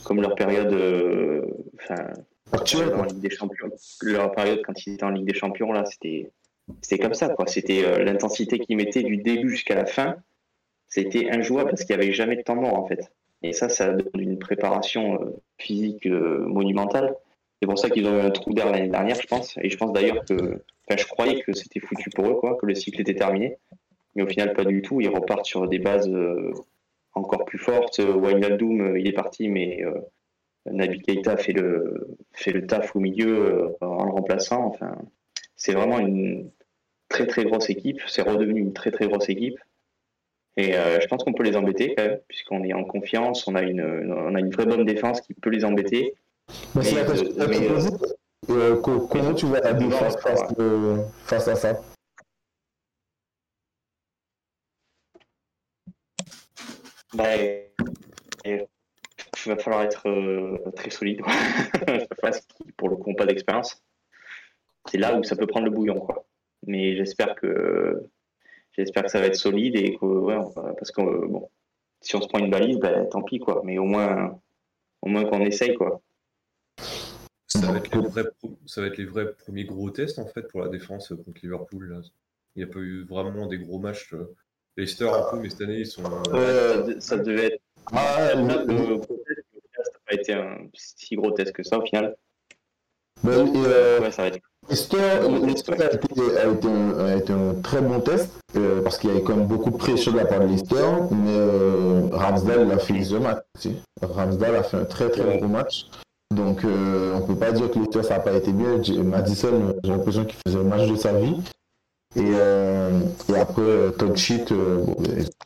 [0.03, 1.41] Comme leur période, euh,
[1.81, 2.07] enfin
[2.51, 3.05] actuel en quoi.
[3.07, 3.69] Ligue des Champions.
[4.01, 6.31] Leur période quand ils étaient en Ligue des Champions, là, c'était
[6.81, 7.45] c'était comme ça, quoi.
[7.47, 10.15] C'était euh, l'intensité qu'ils mettaient du début jusqu'à la fin.
[10.87, 13.11] C'était injouable parce qu'il n'y avait jamais de temps mort, en fait.
[13.41, 17.15] Et ça, ça donne une préparation euh, physique euh, monumentale.
[17.61, 19.57] C'est pour ça qu'ils ont eu un trou d'air l'année dernière, je pense.
[19.61, 22.65] Et je pense d'ailleurs que, enfin, je croyais que c'était foutu pour eux, quoi, que
[22.65, 23.57] le cycle était terminé.
[24.15, 25.01] Mais au final, pas du tout.
[25.01, 26.53] Ils repartent sur des bases euh,
[27.13, 27.99] encore plus fortes.
[27.99, 29.93] Wijnaldum, il est parti, mais euh,
[30.65, 34.65] Naby Keita fait le, fait le taf au milieu en le remplaçant.
[34.65, 34.95] Enfin,
[35.55, 36.49] c'est vraiment une
[37.09, 38.01] très très grosse équipe.
[38.07, 39.59] C'est redevenu une très très grosse équipe.
[40.57, 43.45] Et euh, je pense qu'on peut les embêter quand même, puisqu'on est en confiance.
[43.47, 46.13] On a une, on a une vraie bonne défense qui peut les embêter.
[46.81, 47.69] C'est la question euh, mais.
[48.49, 51.81] Euh, co- comment tu vois la défense face, à ça?
[57.13, 57.71] Bah, et-
[58.45, 61.21] il va falloir être euh, très solide.
[62.77, 63.81] pour le coup, pas d'expérience.
[64.89, 65.99] C'est là où ça peut prendre le bouillon.
[65.99, 66.25] Quoi.
[66.65, 68.03] Mais j'espère que
[68.77, 71.49] j'espère que ça va être solide et que ouais, on va- parce que euh, bon,
[72.01, 73.61] si on se prend une balise, bah, tant pis quoi.
[73.63, 74.39] Mais au moins,
[75.01, 76.01] au moins qu'on essaye quoi.
[77.47, 80.25] Ça va, être les vrais, pro- ça va être les vrais premiers gros tests en
[80.27, 81.89] fait pour la défense euh, contre Liverpool.
[81.89, 82.01] là.
[82.55, 84.13] Il n'y a pas eu vraiment des gros matchs.
[84.77, 86.03] Leicester un peu, mais cette année ils sont.
[86.33, 87.61] Euh, ça devait être
[87.93, 88.57] Ah, ça n'a
[90.05, 92.15] pas été un si grotesque que ça au final.
[93.25, 96.07] euh, Ouais, ça va être Leicester, a, été,
[96.99, 99.77] a, été un, très bon test euh, parce qu'il y avait quand même beaucoup de
[99.77, 103.39] pression de la part de Leicester, mais euh, Ramsdale a fait the match.
[103.57, 103.75] aussi.
[104.01, 105.37] Ramsdale a fait un très très Ouais.
[105.37, 105.85] gros match.
[106.33, 108.51] Donc euh, on peut pas dire que Leicester ça n'a pas été.
[108.81, 111.37] J- Madison, j'ai l'impression qu'il faisait le match de sa vie.
[112.17, 112.33] Et,
[113.35, 114.95] après, Todd Sheet, bon,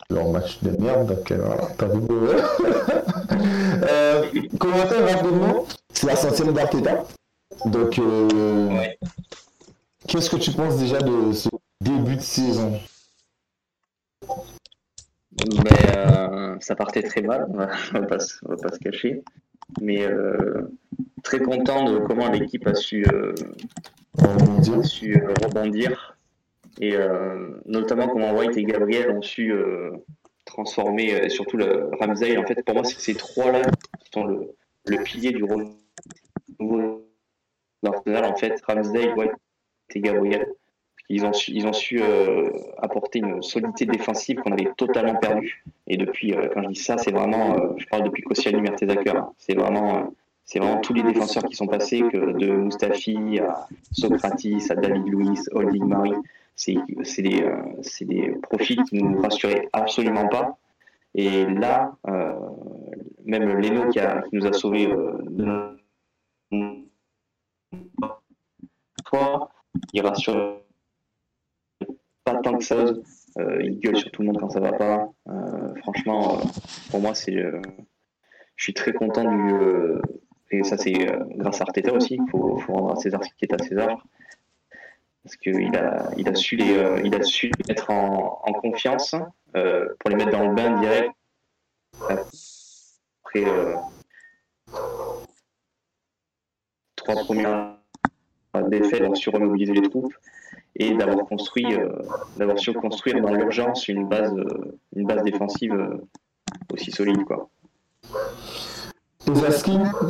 [0.08, 1.32] leur match de merde, donc
[1.76, 2.00] t'as vu
[4.58, 7.04] commentaire rapidement, c'est la centième d'Arteta.
[7.66, 8.98] Donc, euh, Ouais.
[10.08, 11.48] qu'est-ce que tu penses déjà de ce
[11.80, 12.80] début de saison?
[15.64, 18.72] Mais euh, ça partait très mal, on va, on va pas, se- on va pas
[18.74, 19.22] se cacher.
[19.80, 20.68] Mais euh,
[21.22, 23.04] très content de comment l'équipe a su,
[24.18, 26.16] rebondir a su rebondir.
[26.80, 26.96] Et
[27.66, 29.52] notamment comment White et Gabriel ont su
[30.46, 32.36] transformer, euh, surtout le Ramsey.
[32.36, 33.62] En fait, pour moi, c'est ces trois-là
[34.02, 34.48] qui sont le,
[34.86, 37.06] le pilier du renouveau
[37.82, 38.24] d'Arsenal.
[38.24, 39.32] En fait, Ramsey, White
[39.94, 40.46] et Gabriel.
[41.12, 45.64] Ils ont su, euh, apporter une solidité défensive qu'on avait totalement perdue.
[45.88, 49.16] Et depuis, euh, quand je dis ça, c'est vraiment, euh, je parle depuis Koscielny, Mertesacker.
[49.16, 49.32] hein.
[49.36, 50.12] C'est vraiment,
[50.44, 55.04] c'est vraiment tous les défenseurs qui sont passés, que de Mustafi à Socrates, à David
[55.08, 56.12] Luiz, Holding Mari.
[56.54, 56.76] C'est
[57.22, 57.44] des,
[58.02, 60.58] des profils qui nous rassuraient absolument pas.
[61.16, 61.92] Et là,
[63.24, 65.74] même Leno qui, qui nous a sauvés de fois,
[69.92, 70.62] il rassure
[72.24, 72.84] pas tant que ça.
[73.38, 75.08] Euh, il gueule sur tout le monde quand ça va pas.
[75.28, 76.42] Euh, franchement, euh,
[76.90, 79.54] pour moi, c'est, je suis très content du.
[80.50, 80.92] et ça, c'est
[81.36, 82.14] grâce à Arteta aussi.
[82.14, 84.04] Il faut, rendre à César ce qui est à César.
[85.22, 89.14] Parce qu'il a, il a, su les, il a su les mettre en, en confiance
[89.52, 91.12] pour les mettre dans le bain direct.
[92.08, 93.44] Après
[97.02, 97.76] trois premières
[98.68, 100.12] défaites, d'avoir su remobiliser les troupes
[100.76, 101.88] et d'avoir construit, euh,
[102.36, 105.96] d'avoir su construire dans l'urgence une base, euh, une base défensive euh,
[106.72, 107.48] aussi solide, quoi.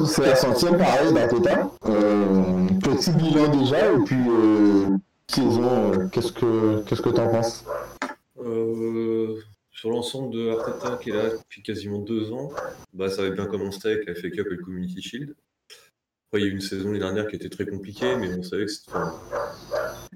[0.06, 1.70] C'est la centième pareil d'Arteta.
[1.86, 4.96] Euh, petit bilan déjà, et puis euh,
[5.28, 7.64] saison, euh, qu'est-ce que qu'est-ce que t'en penses?
[8.42, 9.36] Euh,
[9.72, 12.50] Sur l'ensemble de Arteta qui est là depuis quasiment deux ans,
[12.94, 15.34] bah, ça avait bien commencé avec la FA Cup et le Community Shield.
[16.32, 18.66] Il y a eu une saison l'année dernière qui était très compliquée, mais on savait
[18.66, 18.92] que c'était.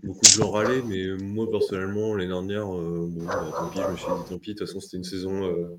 [0.03, 3.96] beaucoup de gens râlaient, mais moi personnellement, l'année dernière, bon, bah, tant pis, je me
[3.96, 5.79] suis dit tant pis, de toute façon, c'était une saison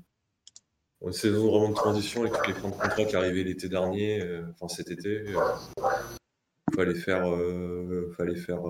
[1.04, 4.22] une saison vraiment de transition avec toutes les fins de contrat qui arrivaient l'été dernier,
[4.22, 5.24] euh, enfin cet été.
[5.26, 8.62] Il euh, fallait faire, euh, fallait faire,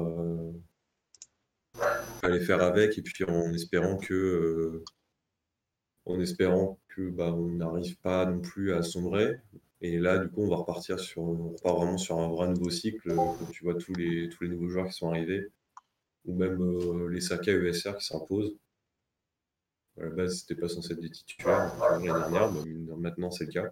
[2.21, 4.83] fallait faire avec et puis en espérant que,
[6.05, 9.41] en espérant que bah, on n'arrive pas non plus à sombrer.
[9.81, 12.71] Et là, du coup, on va repartir sur, on repart vraiment sur un vrai nouveau
[12.71, 13.15] cycle.
[13.15, 15.51] Quand tu vois tous les, tous les nouveaux joueurs qui sont arrivés,
[16.25, 18.57] ou même les Saka ESR qui s'imposent
[19.99, 22.53] à la base, c'était pas censé être des titulaires l'année dernière,
[22.99, 23.71] maintenant c'est le cas.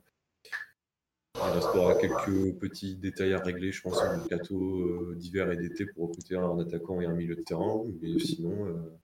[1.36, 6.08] Il restera quelques petits détails à régler, je pense, en euh, d'hiver et d'été pour
[6.08, 7.84] recruter un attaquant et un milieu de terrain.
[8.00, 8.98] Mais sinon, euh,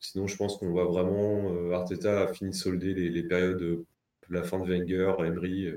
[0.00, 1.52] sinon je pense qu'on va vraiment.
[1.52, 3.86] Euh, Arteta a fini de solder les, périodes de
[4.30, 5.72] la fin de Wenger, Emery.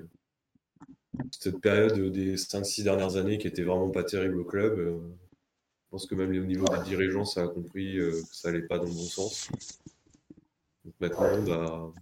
[1.31, 4.77] cette période des 5-6 dernières années qui était vraiment pas terrible au club.
[4.77, 8.77] je pense que même au niveau des dirigeants, ça a compris que ça allait pas
[8.77, 9.49] dans le bon sens
[10.99, 11.93] maintenant, bah,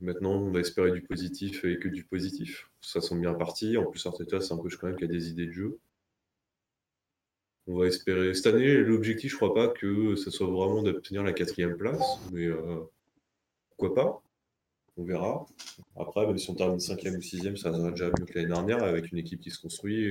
[0.00, 2.70] maintenant, on va espérer du positif et que du positif.
[2.80, 3.76] Ça semble bien parti.
[3.76, 5.78] En plus, Arteta, c'est un coach quand même qui a des idées de jeu.
[7.66, 8.34] On va espérer.
[8.34, 12.46] Cette année, l'objectif, je crois pas que ce soit vraiment d'obtenir la quatrième place, mais
[12.46, 12.80] euh,
[13.70, 14.22] pourquoi pas?
[14.96, 15.46] On verra.
[15.96, 18.82] Après, même si on termine cinquième ou sixième, ça sera déjà mieux que l'année dernière
[18.84, 20.08] avec une équipe qui se construit.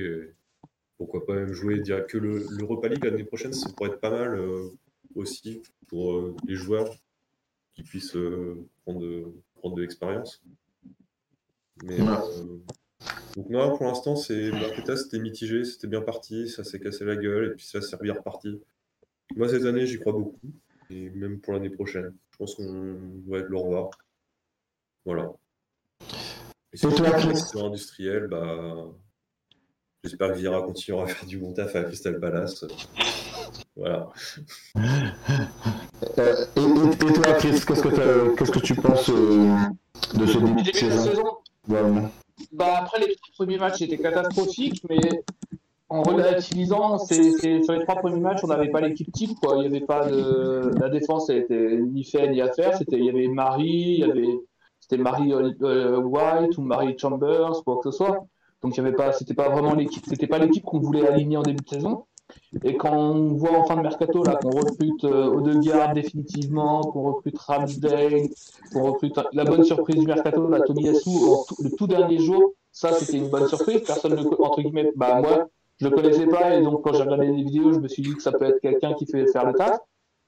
[0.98, 4.38] pourquoi pas même jouer dire que l'Europa League l'année prochaine, ça pourrait être pas mal
[4.38, 4.68] euh,
[5.14, 6.90] aussi pour euh, les joueurs
[7.74, 10.42] qui puissent euh, prendre, de, prendre de l'expérience.
[11.82, 14.50] Mais donc non, pour l'instant, c'est
[14.96, 18.14] c'était mitigé, c'était bien parti, ça s'est cassé la gueule et puis ça s'est bien
[18.14, 18.60] reparti.
[19.34, 20.52] Moi cette année, j'y crois beaucoup
[20.90, 23.90] et même pour l'année prochaine, je pense qu'on va être le revoir.
[25.04, 25.32] Voilà.
[26.72, 28.88] Et si sur industriel, bah
[30.02, 32.64] j'espère que Vira continuera à faire du bon taf à Crystal Palace.
[33.76, 34.08] Voilà.
[36.18, 39.56] Euh, et, toi, Chris, qu'est-ce que, qu'est-ce que tu penses euh,
[40.14, 41.24] de ce début de saison,
[41.66, 45.00] bah, Après, les premiers matchs étaient catastrophiques, mais
[45.88, 49.38] en relativisant, c'est, sur les trois premiers matchs, on n'avait pas l'équipe type.
[49.40, 49.56] Quoi.
[49.58, 50.70] Il y avait pas de...
[50.80, 52.76] La défense n'était ni fait ni à faire.
[52.76, 52.98] C'était...
[52.98, 54.38] Il y avait Marie, il y avait...
[54.84, 58.26] c'était Marie euh, White ou Marie Chambers, quoi que ce soit.
[58.62, 59.12] Donc, il y pas...
[59.12, 62.04] c'était pas vraiment l'équipe, c'était pas l'équipe qu'on voulait aligner en début de saison.
[62.62, 67.02] Et quand on voit en fin de mercato là qu'on recrute euh, Odegaard définitivement, qu'on
[67.12, 68.28] recrute Ramsdale,
[68.72, 71.10] qu'on recrute la bonne surprise du mercato, la Tomiyasu,
[71.62, 73.82] le tout dernier jour, ça c'était une bonne surprise.
[73.86, 77.26] Personne ne entre guillemets, bah moi je le connaissais pas et donc quand j'ai regardé
[77.26, 79.52] les vidéos, je me suis dit que ça peut être quelqu'un qui fait faire le
[79.52, 79.78] taf.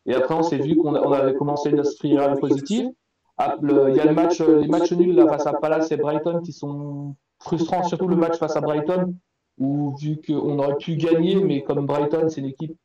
[0.05, 2.91] Et après on s'est vu qu'on avait commencé une spirale positive.
[3.39, 6.53] Il y a le match, les matchs nuls là face à Palace et Brighton qui
[6.53, 9.15] sont frustrants, surtout le match face à Brighton
[9.59, 12.77] où vu qu'on aurait pu gagner, mais comme Brighton, c'est une équipe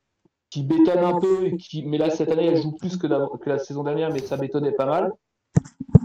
[0.49, 3.27] qui bétonne un peu, et qui, mais là, cette année, elle joue plus que la,
[3.41, 5.13] que la saison dernière, mais ça bétonnait pas mal.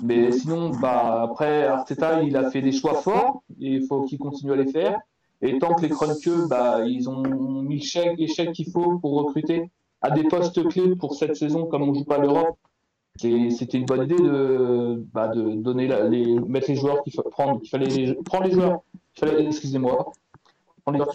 [0.02, 4.18] Mais sinon, bah, après, Arteta, il a fait des choix forts, et il faut qu'il
[4.18, 4.98] continue à les faire.
[5.42, 7.22] Et tant que les Kroenke, bah, ils ont
[7.62, 8.16] mis chèques
[8.52, 12.18] qu'il faut pour recruter à des postes clés pour cette saison, comme on joue pas
[12.18, 12.56] l'Europe,
[13.18, 17.86] c'était une bonne idée de, bah, donner les, mettre les joueurs qu'il prendre, qu'il fallait
[17.86, 18.82] les, prendre les joueurs,
[19.22, 20.12] excusez-moi,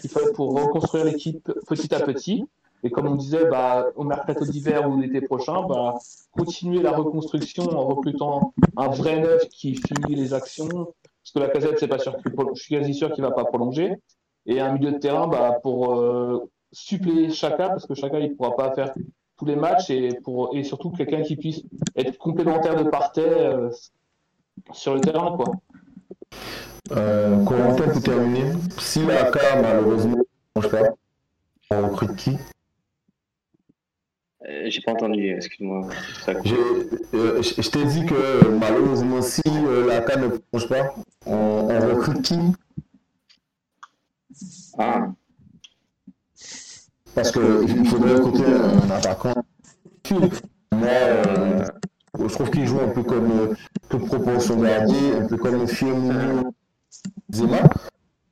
[0.00, 2.44] qu'il fallait pour reconstruire l'équipe petit à petit.
[2.84, 5.94] Et comme on disait, bah, au mercato d'hiver ou l'été prochain, bah,
[6.32, 10.68] continuer la reconstruction en recrutant un vrai neuf qui finit les actions.
[10.68, 12.16] Parce que la casette, c'est pas sûr
[12.54, 13.94] je suis quasi sûr qu'il va pas prolonger.
[14.46, 18.56] Et un milieu de terrain bah, pour euh, suppléer Chaka, parce que Chaka, il pourra
[18.56, 18.92] pas faire
[19.42, 21.62] tous les matchs et, pour, et surtout quelqu'un qui puisse
[21.96, 23.70] être complémentaire de parterre euh,
[24.72, 25.36] sur le terrain.
[25.36, 25.52] Quoi.
[26.92, 28.52] Euh, commentaire pour terminer.
[28.78, 30.94] Si la carte malheureusement ne change pas,
[31.72, 32.38] on recrute qui?
[34.48, 35.88] Euh, J'ai pas entendu, excuse-moi.
[36.28, 40.94] Euh, je t'ai dit que malheureusement, si euh, la carte ne change pas,
[41.26, 42.38] on, on, recrute qui?
[44.78, 45.08] Ah.
[47.14, 49.34] Parce qu'il faudrait recruter un attaquant.
[50.70, 53.54] Moi, je trouve qu'il joue un peu comme
[53.88, 56.50] que proportion gardien, un peu comme le film
[57.32, 57.62] Zema.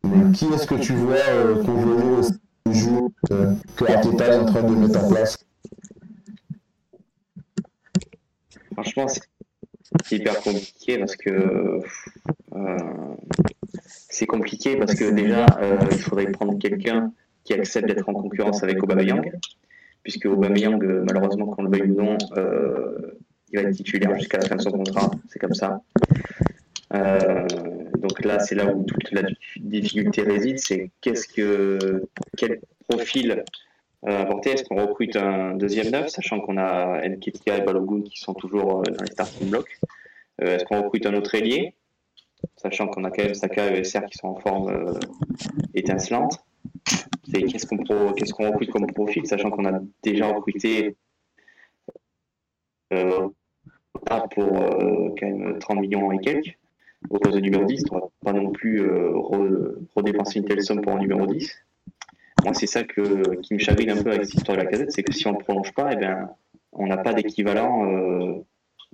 [0.05, 2.31] Mais qui est-ce que tu vois euh, convenir
[2.67, 5.37] au jour euh, que Arteta est en train de mettre en place?
[8.73, 9.07] Franchement,
[10.05, 11.81] c'est hyper compliqué parce que
[12.55, 13.15] euh,
[14.09, 17.13] c'est compliqué parce que déjà, euh, il faudrait prendre quelqu'un
[17.51, 19.33] qui accepte d'être en concurrence avec Aubameyang,
[20.03, 22.17] puisque Aubameyang, euh, malheureusement, qu'on le veuille ou non,
[23.53, 25.81] il va être titulaire jusqu'à la fin de son contrat, c'est comme ça.
[26.93, 29.23] donc là, c'est là où toute la
[29.57, 32.05] difficulté réside, c'est qu'est-ce que
[32.37, 33.45] quel profil
[34.05, 34.51] apporter?
[34.51, 38.83] Est-ce qu'on recrute un deuxième neuf, sachant qu'on a Nketia et Balogun qui sont toujours
[38.83, 39.79] dans les starting blocks?
[40.41, 41.75] Est-ce qu'on recrute un autre ailier
[42.57, 44.93] sachant qu'on a quand même Saka et ESR qui sont en forme euh,
[47.29, 47.53] étincelante.
[47.53, 50.97] qu'est-ce qu'on qu'est-ce recrute comme profil, sachant qu'on a déjà recruté
[52.93, 53.29] euh,
[54.31, 56.57] pour euh, quand même 30 millions et quelques
[57.09, 57.85] au poste de numéro 10.
[57.91, 58.87] On ne va pas non plus
[59.95, 61.51] redépenser une telle somme pour un numéro 10.
[62.45, 64.93] Moi, c'est ça que, qui me chagrine un peu avec cette histoire de la casette,
[64.93, 66.29] c'est que si on ne prolonge pas, eh bien,
[66.73, 67.87] on n'a pas d'équivalent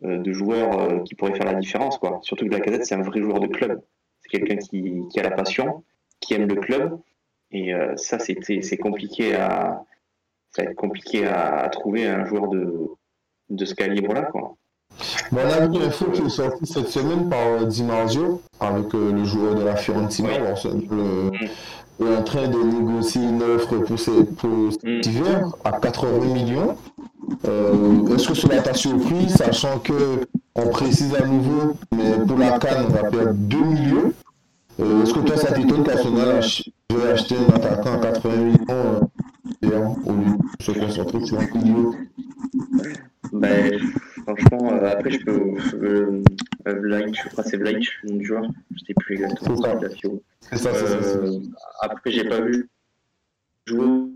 [0.04, 1.96] euh, de joueurs euh, qui pourraient faire la différence.
[1.96, 2.20] Quoi.
[2.22, 3.80] Surtout que la casette, c'est un vrai joueur de club.
[4.20, 5.84] C'est quelqu'un qui, a la passion,
[6.20, 6.98] qui aime le club.
[7.56, 9.82] Et euh, ça, c'est compliqué à,
[10.50, 12.90] ça va être compliqué à, trouver un joueur de,
[13.48, 14.22] de ce calibre-là.
[14.22, 14.54] Quoi.
[15.32, 18.92] Bon, on a vu une info qui est sortie cette semaine par Di Marzio avec
[18.92, 20.28] le joueur de la Fiorentina.
[21.98, 25.00] Il est en train de négocier une offre pour, cet mm.
[25.06, 26.76] hiver à 80 millions.
[27.46, 32.58] Euh, est-ce que cela t'a surpris, sachant que on précise à nouveau, mais pour la
[32.58, 34.12] canne, on va perdre 2 millions?
[34.78, 36.42] Euh, est-ce que toi, ça t'étonne qu'Arsenal
[36.96, 39.00] veut acheter un attaquant à 80 millions euh,
[40.04, 41.92] au lieu de se concentrer sur un milieu
[43.32, 43.80] ben,
[44.22, 46.22] Franchement, après, je peux.
[46.66, 47.58] Vlaich, je crois que c'est
[48.04, 48.42] nom du joueur.
[48.42, 49.56] Je ne sais plus exactement.
[50.50, 50.74] C'est ça.
[50.74, 51.18] C'est ça, ça,
[51.82, 52.68] Après, j'ai pas vu
[53.66, 54.10] jouer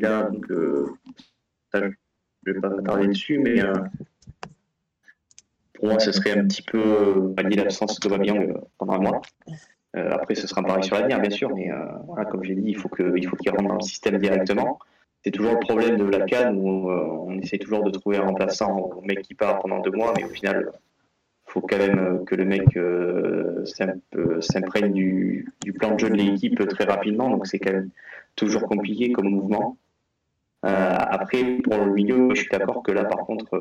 [0.00, 0.86] là, donc euh,
[1.74, 3.72] je ne vais pas m'attarder dessus, mais euh,
[5.78, 9.20] pour moi, ce serait un petit peu pallier l'absence de Babillon euh, pendant un mois.
[9.94, 11.70] après, ce sera un pari sur l'avenir, bien sûr, mais
[12.06, 14.78] voilà, comme j'ai dit, il faut qu'il rentre dans le système directement.
[15.24, 18.76] C'est toujours le problème de la canne où on essaie toujours de trouver un remplaçant
[18.76, 20.70] au mec qui part pendant deux mois, mais au final,
[21.48, 22.78] il faut quand même que le mec
[24.40, 27.30] s'imprègne du, du, plan de jeu de l'équipe très rapidement.
[27.30, 27.90] Donc c'est quand même
[28.36, 29.76] toujours compliqué comme mouvement.
[30.64, 33.60] Euh, après, pour le milieu, je suis d'accord que là, par contre,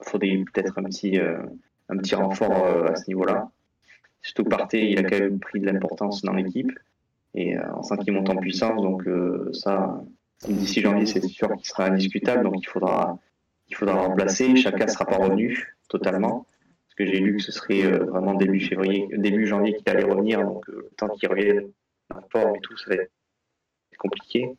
[0.00, 1.38] il euh, faudrait peut-être un petit, euh,
[1.88, 3.50] un petit renfort à ce niveau-là.
[4.22, 6.70] Surtout que Partey, il a quand même pris de l'importance dans l'équipe
[7.34, 8.82] et on sent qu'il monte en puissance.
[8.82, 9.08] Donc
[9.52, 10.02] ça,
[10.46, 12.42] d'ici janvier, c'est sûr qu'il sera indiscutable.
[12.42, 13.18] Donc il faudra,
[13.68, 14.56] il faudra remplacer.
[14.56, 16.46] Chacun ne sera pas revenu totalement.
[16.86, 20.42] Parce que j'ai lu que ce serait vraiment début février, début janvier qu'il allait revenir.
[20.44, 21.70] Donc le temps qu'il revienne
[22.12, 23.12] en forme et tout, ça va être
[23.98, 24.50] compliqué.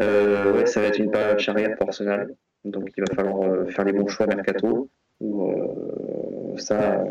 [0.00, 2.34] Euh, ouais, ça va être une période charrière pour Arsenal.
[2.64, 4.88] Donc il va falloir euh, faire les bons choix mercato.
[5.22, 7.04] Euh, ça,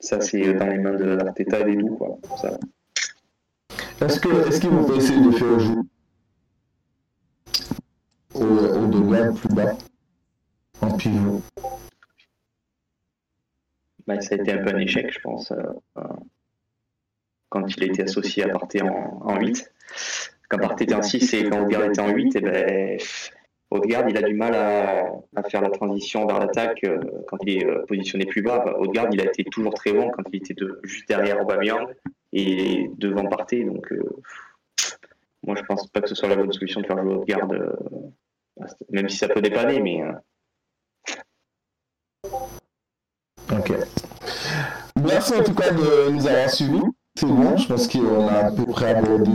[0.00, 1.96] ça c'est dans les mains de l'Arteta et des doux.
[1.96, 2.18] Quoi.
[4.00, 5.82] Est-ce qu'ils est vont pas essayer de faire jouer
[8.34, 9.76] au, au delà plus bas
[10.80, 11.42] en pivot?
[14.06, 16.02] Bah, Ça a été un peu un échec, je pense, euh,
[17.48, 19.72] quand il a été associé à partir en, en 8
[20.48, 22.98] quand Partey était en 6 et quand était en 8, et ben,
[23.74, 27.66] Odegaard, il a du mal à, faire la transition vers l'attaque euh, quand il est
[27.66, 28.64] euh, positionné plus bas.
[28.78, 30.54] Odegaard, il a été toujours très bon quand il était
[30.84, 31.88] juste derrière Aubameyang
[32.32, 33.64] et devant Partey.
[33.64, 34.04] Donc, euh,
[35.42, 37.48] moi, je pense pas que ce soit la bonne solution de faire jouer Odegaard,
[38.90, 40.02] même si ça peut dépanner, mais.
[43.52, 43.72] Ok.
[45.02, 46.93] Merci en tout cas de nous avoir suivis.
[47.16, 49.30] C'est bon, je pense qu'on a à peu près abordé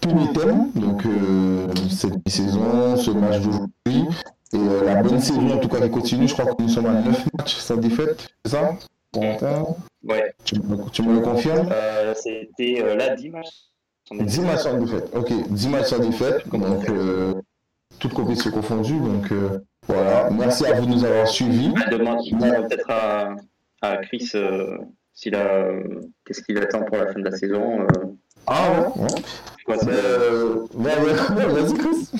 [0.00, 0.70] tous les thèmes.
[0.76, 4.06] Donc, euh, cette saison, ce match d'aujourd'hui,
[4.52, 6.28] et euh, la bonne série en tout cas qui continue.
[6.28, 8.76] Je crois que nous sommes à 9 matchs sans défaite, c'est ça?
[9.16, 10.34] Ouais.
[10.44, 11.68] Tu me, tu me le confirmes?
[11.72, 13.70] Euh, C'était euh, là 10 matchs.
[14.12, 15.32] 10 matchs sans défaite, ok.
[15.50, 17.34] 10 matchs sans défaite, donc euh,
[17.98, 19.00] toutes compétitions confondues.
[19.00, 19.32] Donc
[19.88, 21.74] voilà, merci à vous de nous avoir suivis.
[21.90, 22.18] Demain,
[22.68, 23.34] peut-être à,
[23.82, 24.30] à Chris
[25.16, 25.72] s'il a,
[26.24, 27.86] qu'est-ce qu'il attend pour la fin de la saison euh...
[28.46, 29.78] Ah ouais, ouais.
[29.88, 32.10] euh, vas-y Chris.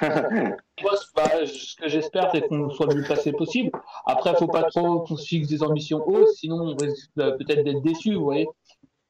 [0.82, 3.70] Moi, bah, ce que j'espère, c'est qu'on soit le plus placé possible.
[4.04, 7.10] Après, il ne faut pas trop qu'on se fixe des ambitions hautes, sinon on risque
[7.18, 8.48] euh, peut-être d'être déçu, vous voyez.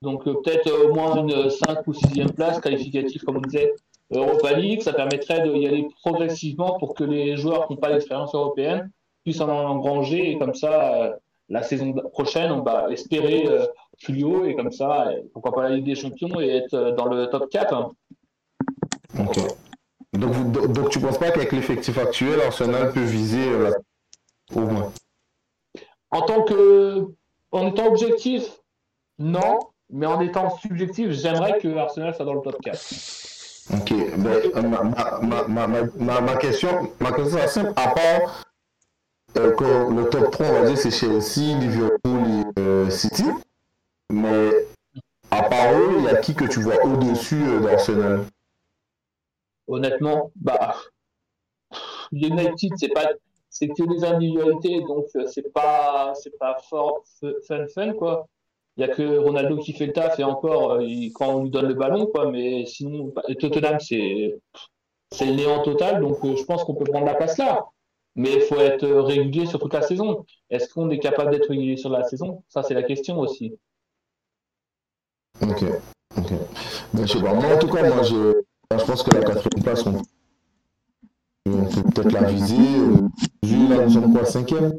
[0.02, 3.72] Donc euh, peut-être au moins une 5 ou 6e place qualificative, comme on disait,
[4.10, 8.34] Europa League, ça permettrait d'y aller progressivement pour que les joueurs qui n'ont pas d'expérience
[8.34, 8.90] européenne
[9.24, 11.18] puissent en engranger et comme ça
[11.48, 13.66] la saison prochaine, on va espérer euh,
[14.02, 17.06] plus haut et comme ça, pourquoi pas la Ligue des Champions et être euh, dans
[17.06, 17.92] le top 4.
[19.18, 19.38] Ok.
[20.12, 23.72] Donc, donc, tu penses pas qu'avec l'effectif actuel, Arsenal peut viser euh,
[24.54, 24.92] au moins?
[26.10, 27.06] En tant que.
[27.50, 28.44] En étant objectif,
[29.18, 29.58] non.
[29.90, 32.78] Mais en étant subjectif, j'aimerais que Arsenal soit dans le top 4.
[33.74, 37.72] Ok, ben, ma, ma, ma, ma, question, ma question est simple.
[37.76, 38.47] À part
[39.36, 42.20] euh, le top 3, on va dire, c'est Chelsea, Liverpool
[42.56, 43.24] et euh, City.
[44.10, 44.50] Mais
[45.30, 48.24] à part eux, il y a qui que tu vois au-dessus euh, d'Arsenal?
[49.66, 50.76] Honnêtement, bah,
[52.12, 53.10] United, c'est pas,
[53.50, 57.04] c'est que des individualités, donc c'est pas, c'est pas fort
[57.46, 58.26] fun fun quoi.
[58.76, 60.78] Il y a que Ronaldo qui fait le taf et encore
[61.14, 64.38] quand on lui donne le ballon quoi, mais sinon bah, Tottenham c'est,
[65.12, 67.66] c'est le néant total, donc je pense qu'on peut prendre la place là.
[68.18, 70.26] Mais il faut être régulier sur toute la saison.
[70.50, 72.42] Est-ce qu'on est capable d'être régulier sur la saison?
[72.48, 73.54] Ça, c'est la question aussi.
[75.40, 75.62] Ok,
[76.16, 76.32] ok.
[76.92, 77.32] Ben, je sais pas.
[77.32, 78.42] Moi, en tout cas, moi, je,
[78.76, 79.92] je pense que la quatrième place, on,
[81.44, 82.56] peut peut-être la viser.
[83.44, 84.72] Vu là, nous sommes quoi, cinquième?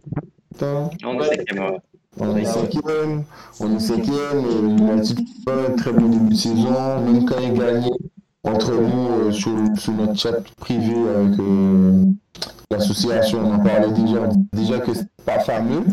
[0.62, 1.80] On est cinquième,
[2.18, 3.24] On est cinquième,
[3.62, 7.90] on est cinquième, United fait un très bon début de saison, même quand il gagnait
[8.44, 12.06] entre nous euh, sur, sur, notre chat privé avec euh,
[12.72, 15.84] l'association, on en parlait déjà, déjà que c'est pas fameux.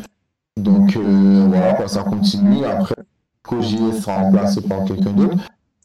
[0.56, 2.64] Donc euh, voilà, ça continue.
[2.64, 2.94] Après,
[3.42, 5.36] Koji sera remplacé par quelqu'un d'autre.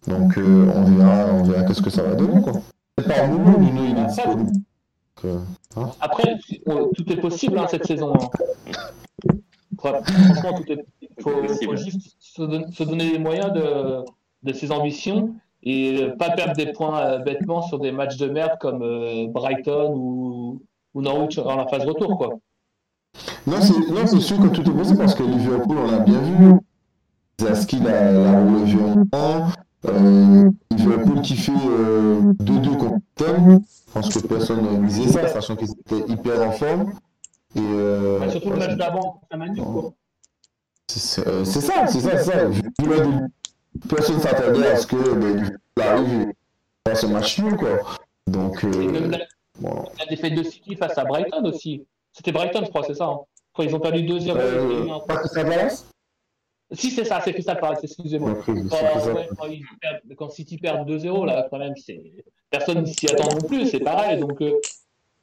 [0.08, 2.42] Donc euh, on verra, on verra qu'est-ce que ça va donner.
[2.42, 2.54] Quoi.
[3.08, 4.52] Par nous, Nuno, il est disponible.
[5.26, 5.40] Euh,
[5.76, 5.92] hein.
[6.00, 6.38] Après,
[6.96, 8.14] tout est possible hein, cette saison.
[8.16, 9.34] Hein.
[9.78, 14.06] Franchement, tout est Il faut, faut, juste se, donner les moyens de,
[14.44, 18.58] de, ses ambitions et pas perdre des points euh, bêtement sur des matchs de merde
[18.60, 18.80] comme
[19.32, 20.62] Brighton ou,
[20.94, 22.18] ou Norwich dans la phase retour.
[22.18, 22.40] Quoi.
[23.48, 26.54] Non, c'est sûr que tout est possible parce que Liverpool, on l'a bien vu.
[27.40, 29.48] Zaski l'a relevé en.
[29.88, 33.62] Euh, Liverpool qui fait 2-2 euh, contre Tom.
[33.88, 36.94] Je pense que personne n'a misé ça, sachant qu'ils étaient hyper en forme.
[37.56, 39.38] Et, euh, surtout le match d'avant, ça.
[40.88, 42.34] C'est euh, ça, c'est ça, c'est ça.
[43.90, 45.14] Personne ne s'attendait à ce que
[45.76, 46.34] ben, arrive
[46.86, 47.80] à ce match nul, quoi.
[48.28, 48.64] Donc.
[48.64, 49.20] Euh, la,
[50.00, 51.86] la défaite de City face à Brighton aussi.
[52.12, 53.06] C'était Brighton, je crois, c'est ça.
[53.06, 53.20] Hein.
[53.54, 54.36] Quand ils ont perdu 2-0.
[54.36, 55.88] Euh, pas que ça balance
[56.74, 58.34] si, c'est ça, c'est Crystal Palace, excusez-moi.
[60.18, 61.74] Quand, City perd 2-0, là, quand même,
[62.50, 64.20] personne s'y attend non plus, c'est pareil.
[64.20, 64.54] Donc, euh,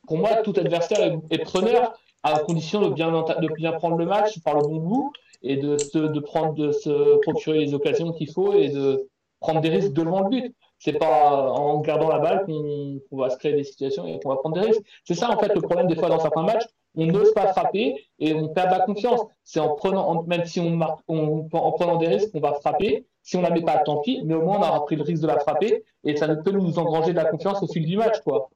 [0.07, 4.39] pour moi, tout adversaire est, preneur à condition de bien, de bien prendre le match
[4.41, 5.13] par le bon bout
[5.43, 9.09] et de se, de prendre, de se procurer les occasions qu'il faut et de
[9.41, 10.55] prendre des risques devant le but.
[10.81, 14.37] C'est pas en gardant la balle qu'on va se créer des situations et qu'on va
[14.37, 14.83] prendre des risques.
[15.05, 16.67] C'est ça, en fait, le problème des fois dans certains matchs
[16.99, 19.21] on n'ose pas frapper et on perd la confiance.
[19.45, 23.07] C'est en prenant, même si on marque, en prenant des risques, on va frapper.
[23.23, 25.23] Si on la met pas, tant pis, mais au moins on aura pris le risque
[25.23, 28.21] de la frapper et ça peut nous engranger de la confiance au fil du match,
[28.21, 28.49] quoi.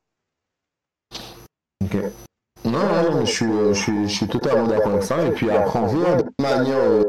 [1.85, 1.97] Ok.
[2.65, 5.25] Non, non, je suis, je suis, totalement d'accord avec ça.
[5.27, 6.79] Et puis après, on verra de manière.
[6.79, 7.05] Euh,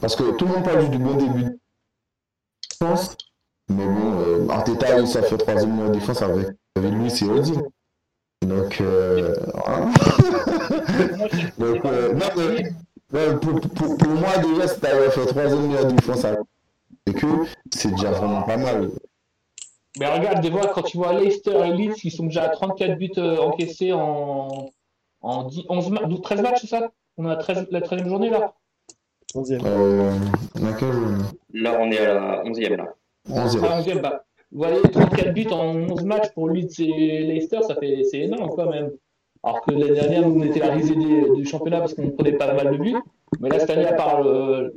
[0.00, 1.58] parce que tout le monde parle du bon début de
[2.80, 3.16] défense.
[3.68, 7.62] Mais bon, euh, Arteta, ça fait troisième mois de défense avec, lui, c'est Odin.
[8.44, 9.34] Donc, euh,
[11.58, 12.26] Donc euh, non,
[13.38, 13.60] pour,
[13.96, 16.26] pour, moi, déjà, si t'avais fait troisième meilleure défense
[17.06, 17.26] et que
[17.70, 18.90] c'est déjà vraiment pas mal.
[19.98, 22.96] Mais regarde, des fois, quand tu vois Leicester et Leeds qui sont déjà à 34
[22.96, 24.70] buts euh, encaissés en,
[25.20, 26.90] en 10, 11, 13 matchs, c'est ça?
[27.18, 28.54] On a 13, la 13e journée là
[29.34, 29.60] 11e.
[29.64, 30.18] Euh,
[31.52, 32.94] là, on est à la 11e là.
[33.28, 33.60] 11e.
[33.64, 34.24] Ah, 11e bah.
[34.50, 38.50] Vous voyez, 34 buts en 11 matchs pour Leeds et Leicester, ça fait, c'est énorme
[38.54, 38.90] quand même.
[39.42, 42.52] Alors que l'année dernière, nous, on était la risée du championnat parce qu'on prenait pas
[42.52, 42.96] mal de buts.
[43.40, 44.22] Mais là, cette année, à part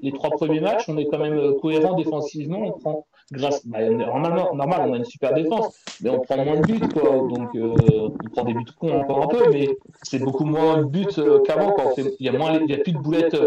[0.02, 2.60] les trois premiers matchs, on est quand même euh, cohérent défensivement.
[2.60, 6.60] On prend, grâce, bah, normalement, normal, on a une super défense, mais on prend moins
[6.60, 7.04] de buts, quoi.
[7.04, 7.76] Donc, euh,
[8.24, 9.70] on prend des buts cons encore un peu, mais
[10.04, 11.76] c'est beaucoup moins de buts euh, qu'avant.
[11.98, 13.38] Il y a moins, il y a plus de boulettes,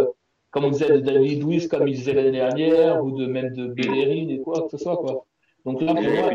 [0.50, 3.66] comme on disait de David Luiz, comme il disait l'année dernière, ou de même de
[3.66, 5.24] Bellerin et quoi que ce soit, quoi.
[5.64, 6.30] Donc là, pour moi,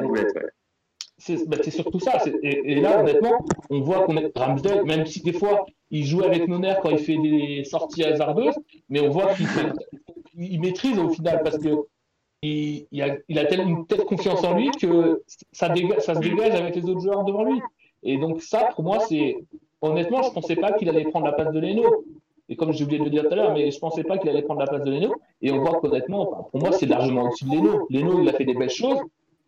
[1.48, 2.18] bah, c'est surtout ça.
[2.42, 6.48] Et, là, honnêtement, on voit qu'on est Ramsdale, même si des fois, il joue avec
[6.48, 8.56] nos nerfs quand il fait des sorties hasardeuses,
[8.90, 9.48] mais on voit qu'il
[10.36, 11.70] il maîtrise au final parce que
[12.42, 16.84] il, a, il a une telle confiance en lui que ça, se dégage avec les
[16.90, 17.62] autres joueurs devant lui.
[18.04, 19.38] Et donc ça, pour moi, c'est
[19.82, 22.06] honnêtement, je pensais pas qu'il allait prendre la place de Leno.
[22.50, 24.30] Et comme j'ai oublié de le dire tout à l'heure, mais je pensais pas qu'il
[24.30, 25.14] allait prendre la place de Leno.
[25.42, 27.88] Et on voit qu'honnêtement, pour moi, c'est largement au-dessus de Leno.
[27.90, 29.00] Leno, il a fait des belles choses,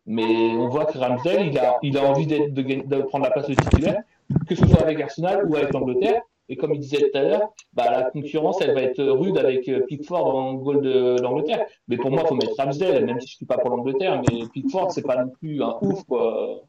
[0.06, 3.56] mais on voit que Ramsdale, il a, il a envie de, prendre la place de
[3.56, 4.04] titulaire,
[4.48, 6.22] que ce soit avec Arsenal ou avec l'Angleterre.
[6.48, 9.68] Et comme il disait tout à l'heure, bah, la concurrence, elle va être rude avec
[9.68, 11.66] euh, Pickford le goal de l'Angleterre.
[11.88, 14.22] Mais pour moi, il faut mettre Ramsdale, même si je ne suis pas pour l'Angleterre,
[14.30, 16.62] mais Pickford, c'est pas non plus un ouf, quoi.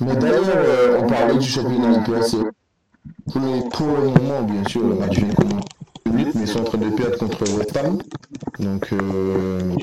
[0.00, 2.36] Mais d'ailleurs, euh, on parlait du championnat IPS.
[3.32, 5.60] Pour, pour le moment, bien sûr, le match vient comme
[6.06, 7.98] 8, mais ils sont en train de perdre contre West Ham.
[8.58, 9.74] Donc, euh,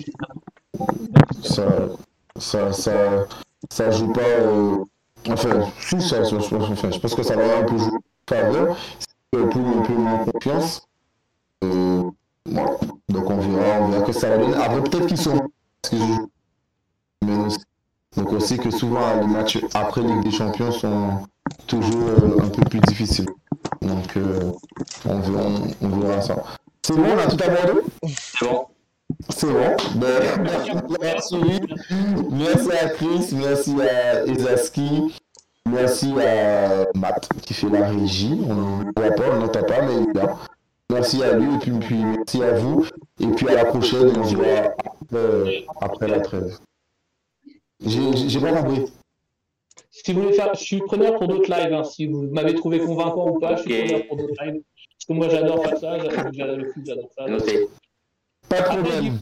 [1.43, 1.63] ça,
[2.37, 3.25] ça, ça,
[3.69, 4.21] ça joue pas.
[4.21, 4.77] Euh,
[5.29, 7.97] enfin, si, ça, enfin, je pense que ça va un peu jouer
[8.29, 8.77] faveur.
[9.31, 10.87] Peu, un peu moins confiance.
[11.63, 12.03] Euh.
[13.09, 14.55] Donc, on verra, on verra que ça va donner.
[14.55, 15.49] Après, peut-être qu'ils sont.
[15.91, 15.97] Je...
[17.25, 17.47] Mais
[18.15, 21.23] donc on sait que souvent les matchs après Ligue des Champions sont
[21.67, 23.27] toujours euh, un peu plus difficiles.
[23.81, 24.17] Donc
[25.05, 25.49] on, verra,
[25.81, 26.35] on, verra ça.
[26.83, 27.81] C'est bon, on a tout abordé
[28.39, 28.67] C'est.
[29.29, 29.75] C'est bon.
[29.95, 30.21] Ben,
[31.01, 31.35] merci.
[32.31, 35.15] merci à Chris, merci à Ezaski,
[35.65, 38.39] merci à Matt qui fait la régie.
[38.47, 40.37] On ne voit pas, on n'entend pas, mais il est là.
[40.89, 42.85] Merci à lui et puis, puis, merci à vous.
[43.19, 46.57] Et puis à la prochaine, on se voit après, après la trêve.
[47.85, 48.85] J'ai pas compris.
[49.89, 51.73] Si vous voulez faire, je suis preneur pour d'autres lives.
[51.73, 51.83] Hein.
[51.83, 54.61] Si vous m'avez trouvé convaincant ou pas, je suis preneur pour d'autres lives.
[54.61, 55.97] Parce que moi, j'adore faire ça.
[55.97, 57.25] J'adore j'adore le foot, j'adore ça.
[58.49, 59.19] Pas de problème.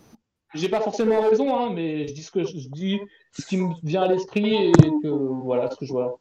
[0.53, 2.99] J'ai pas forcément raison, hein, mais je dis ce que je, je dis,
[3.37, 4.71] ce qui me vient à l'esprit et
[5.03, 6.19] que voilà ce que je vois.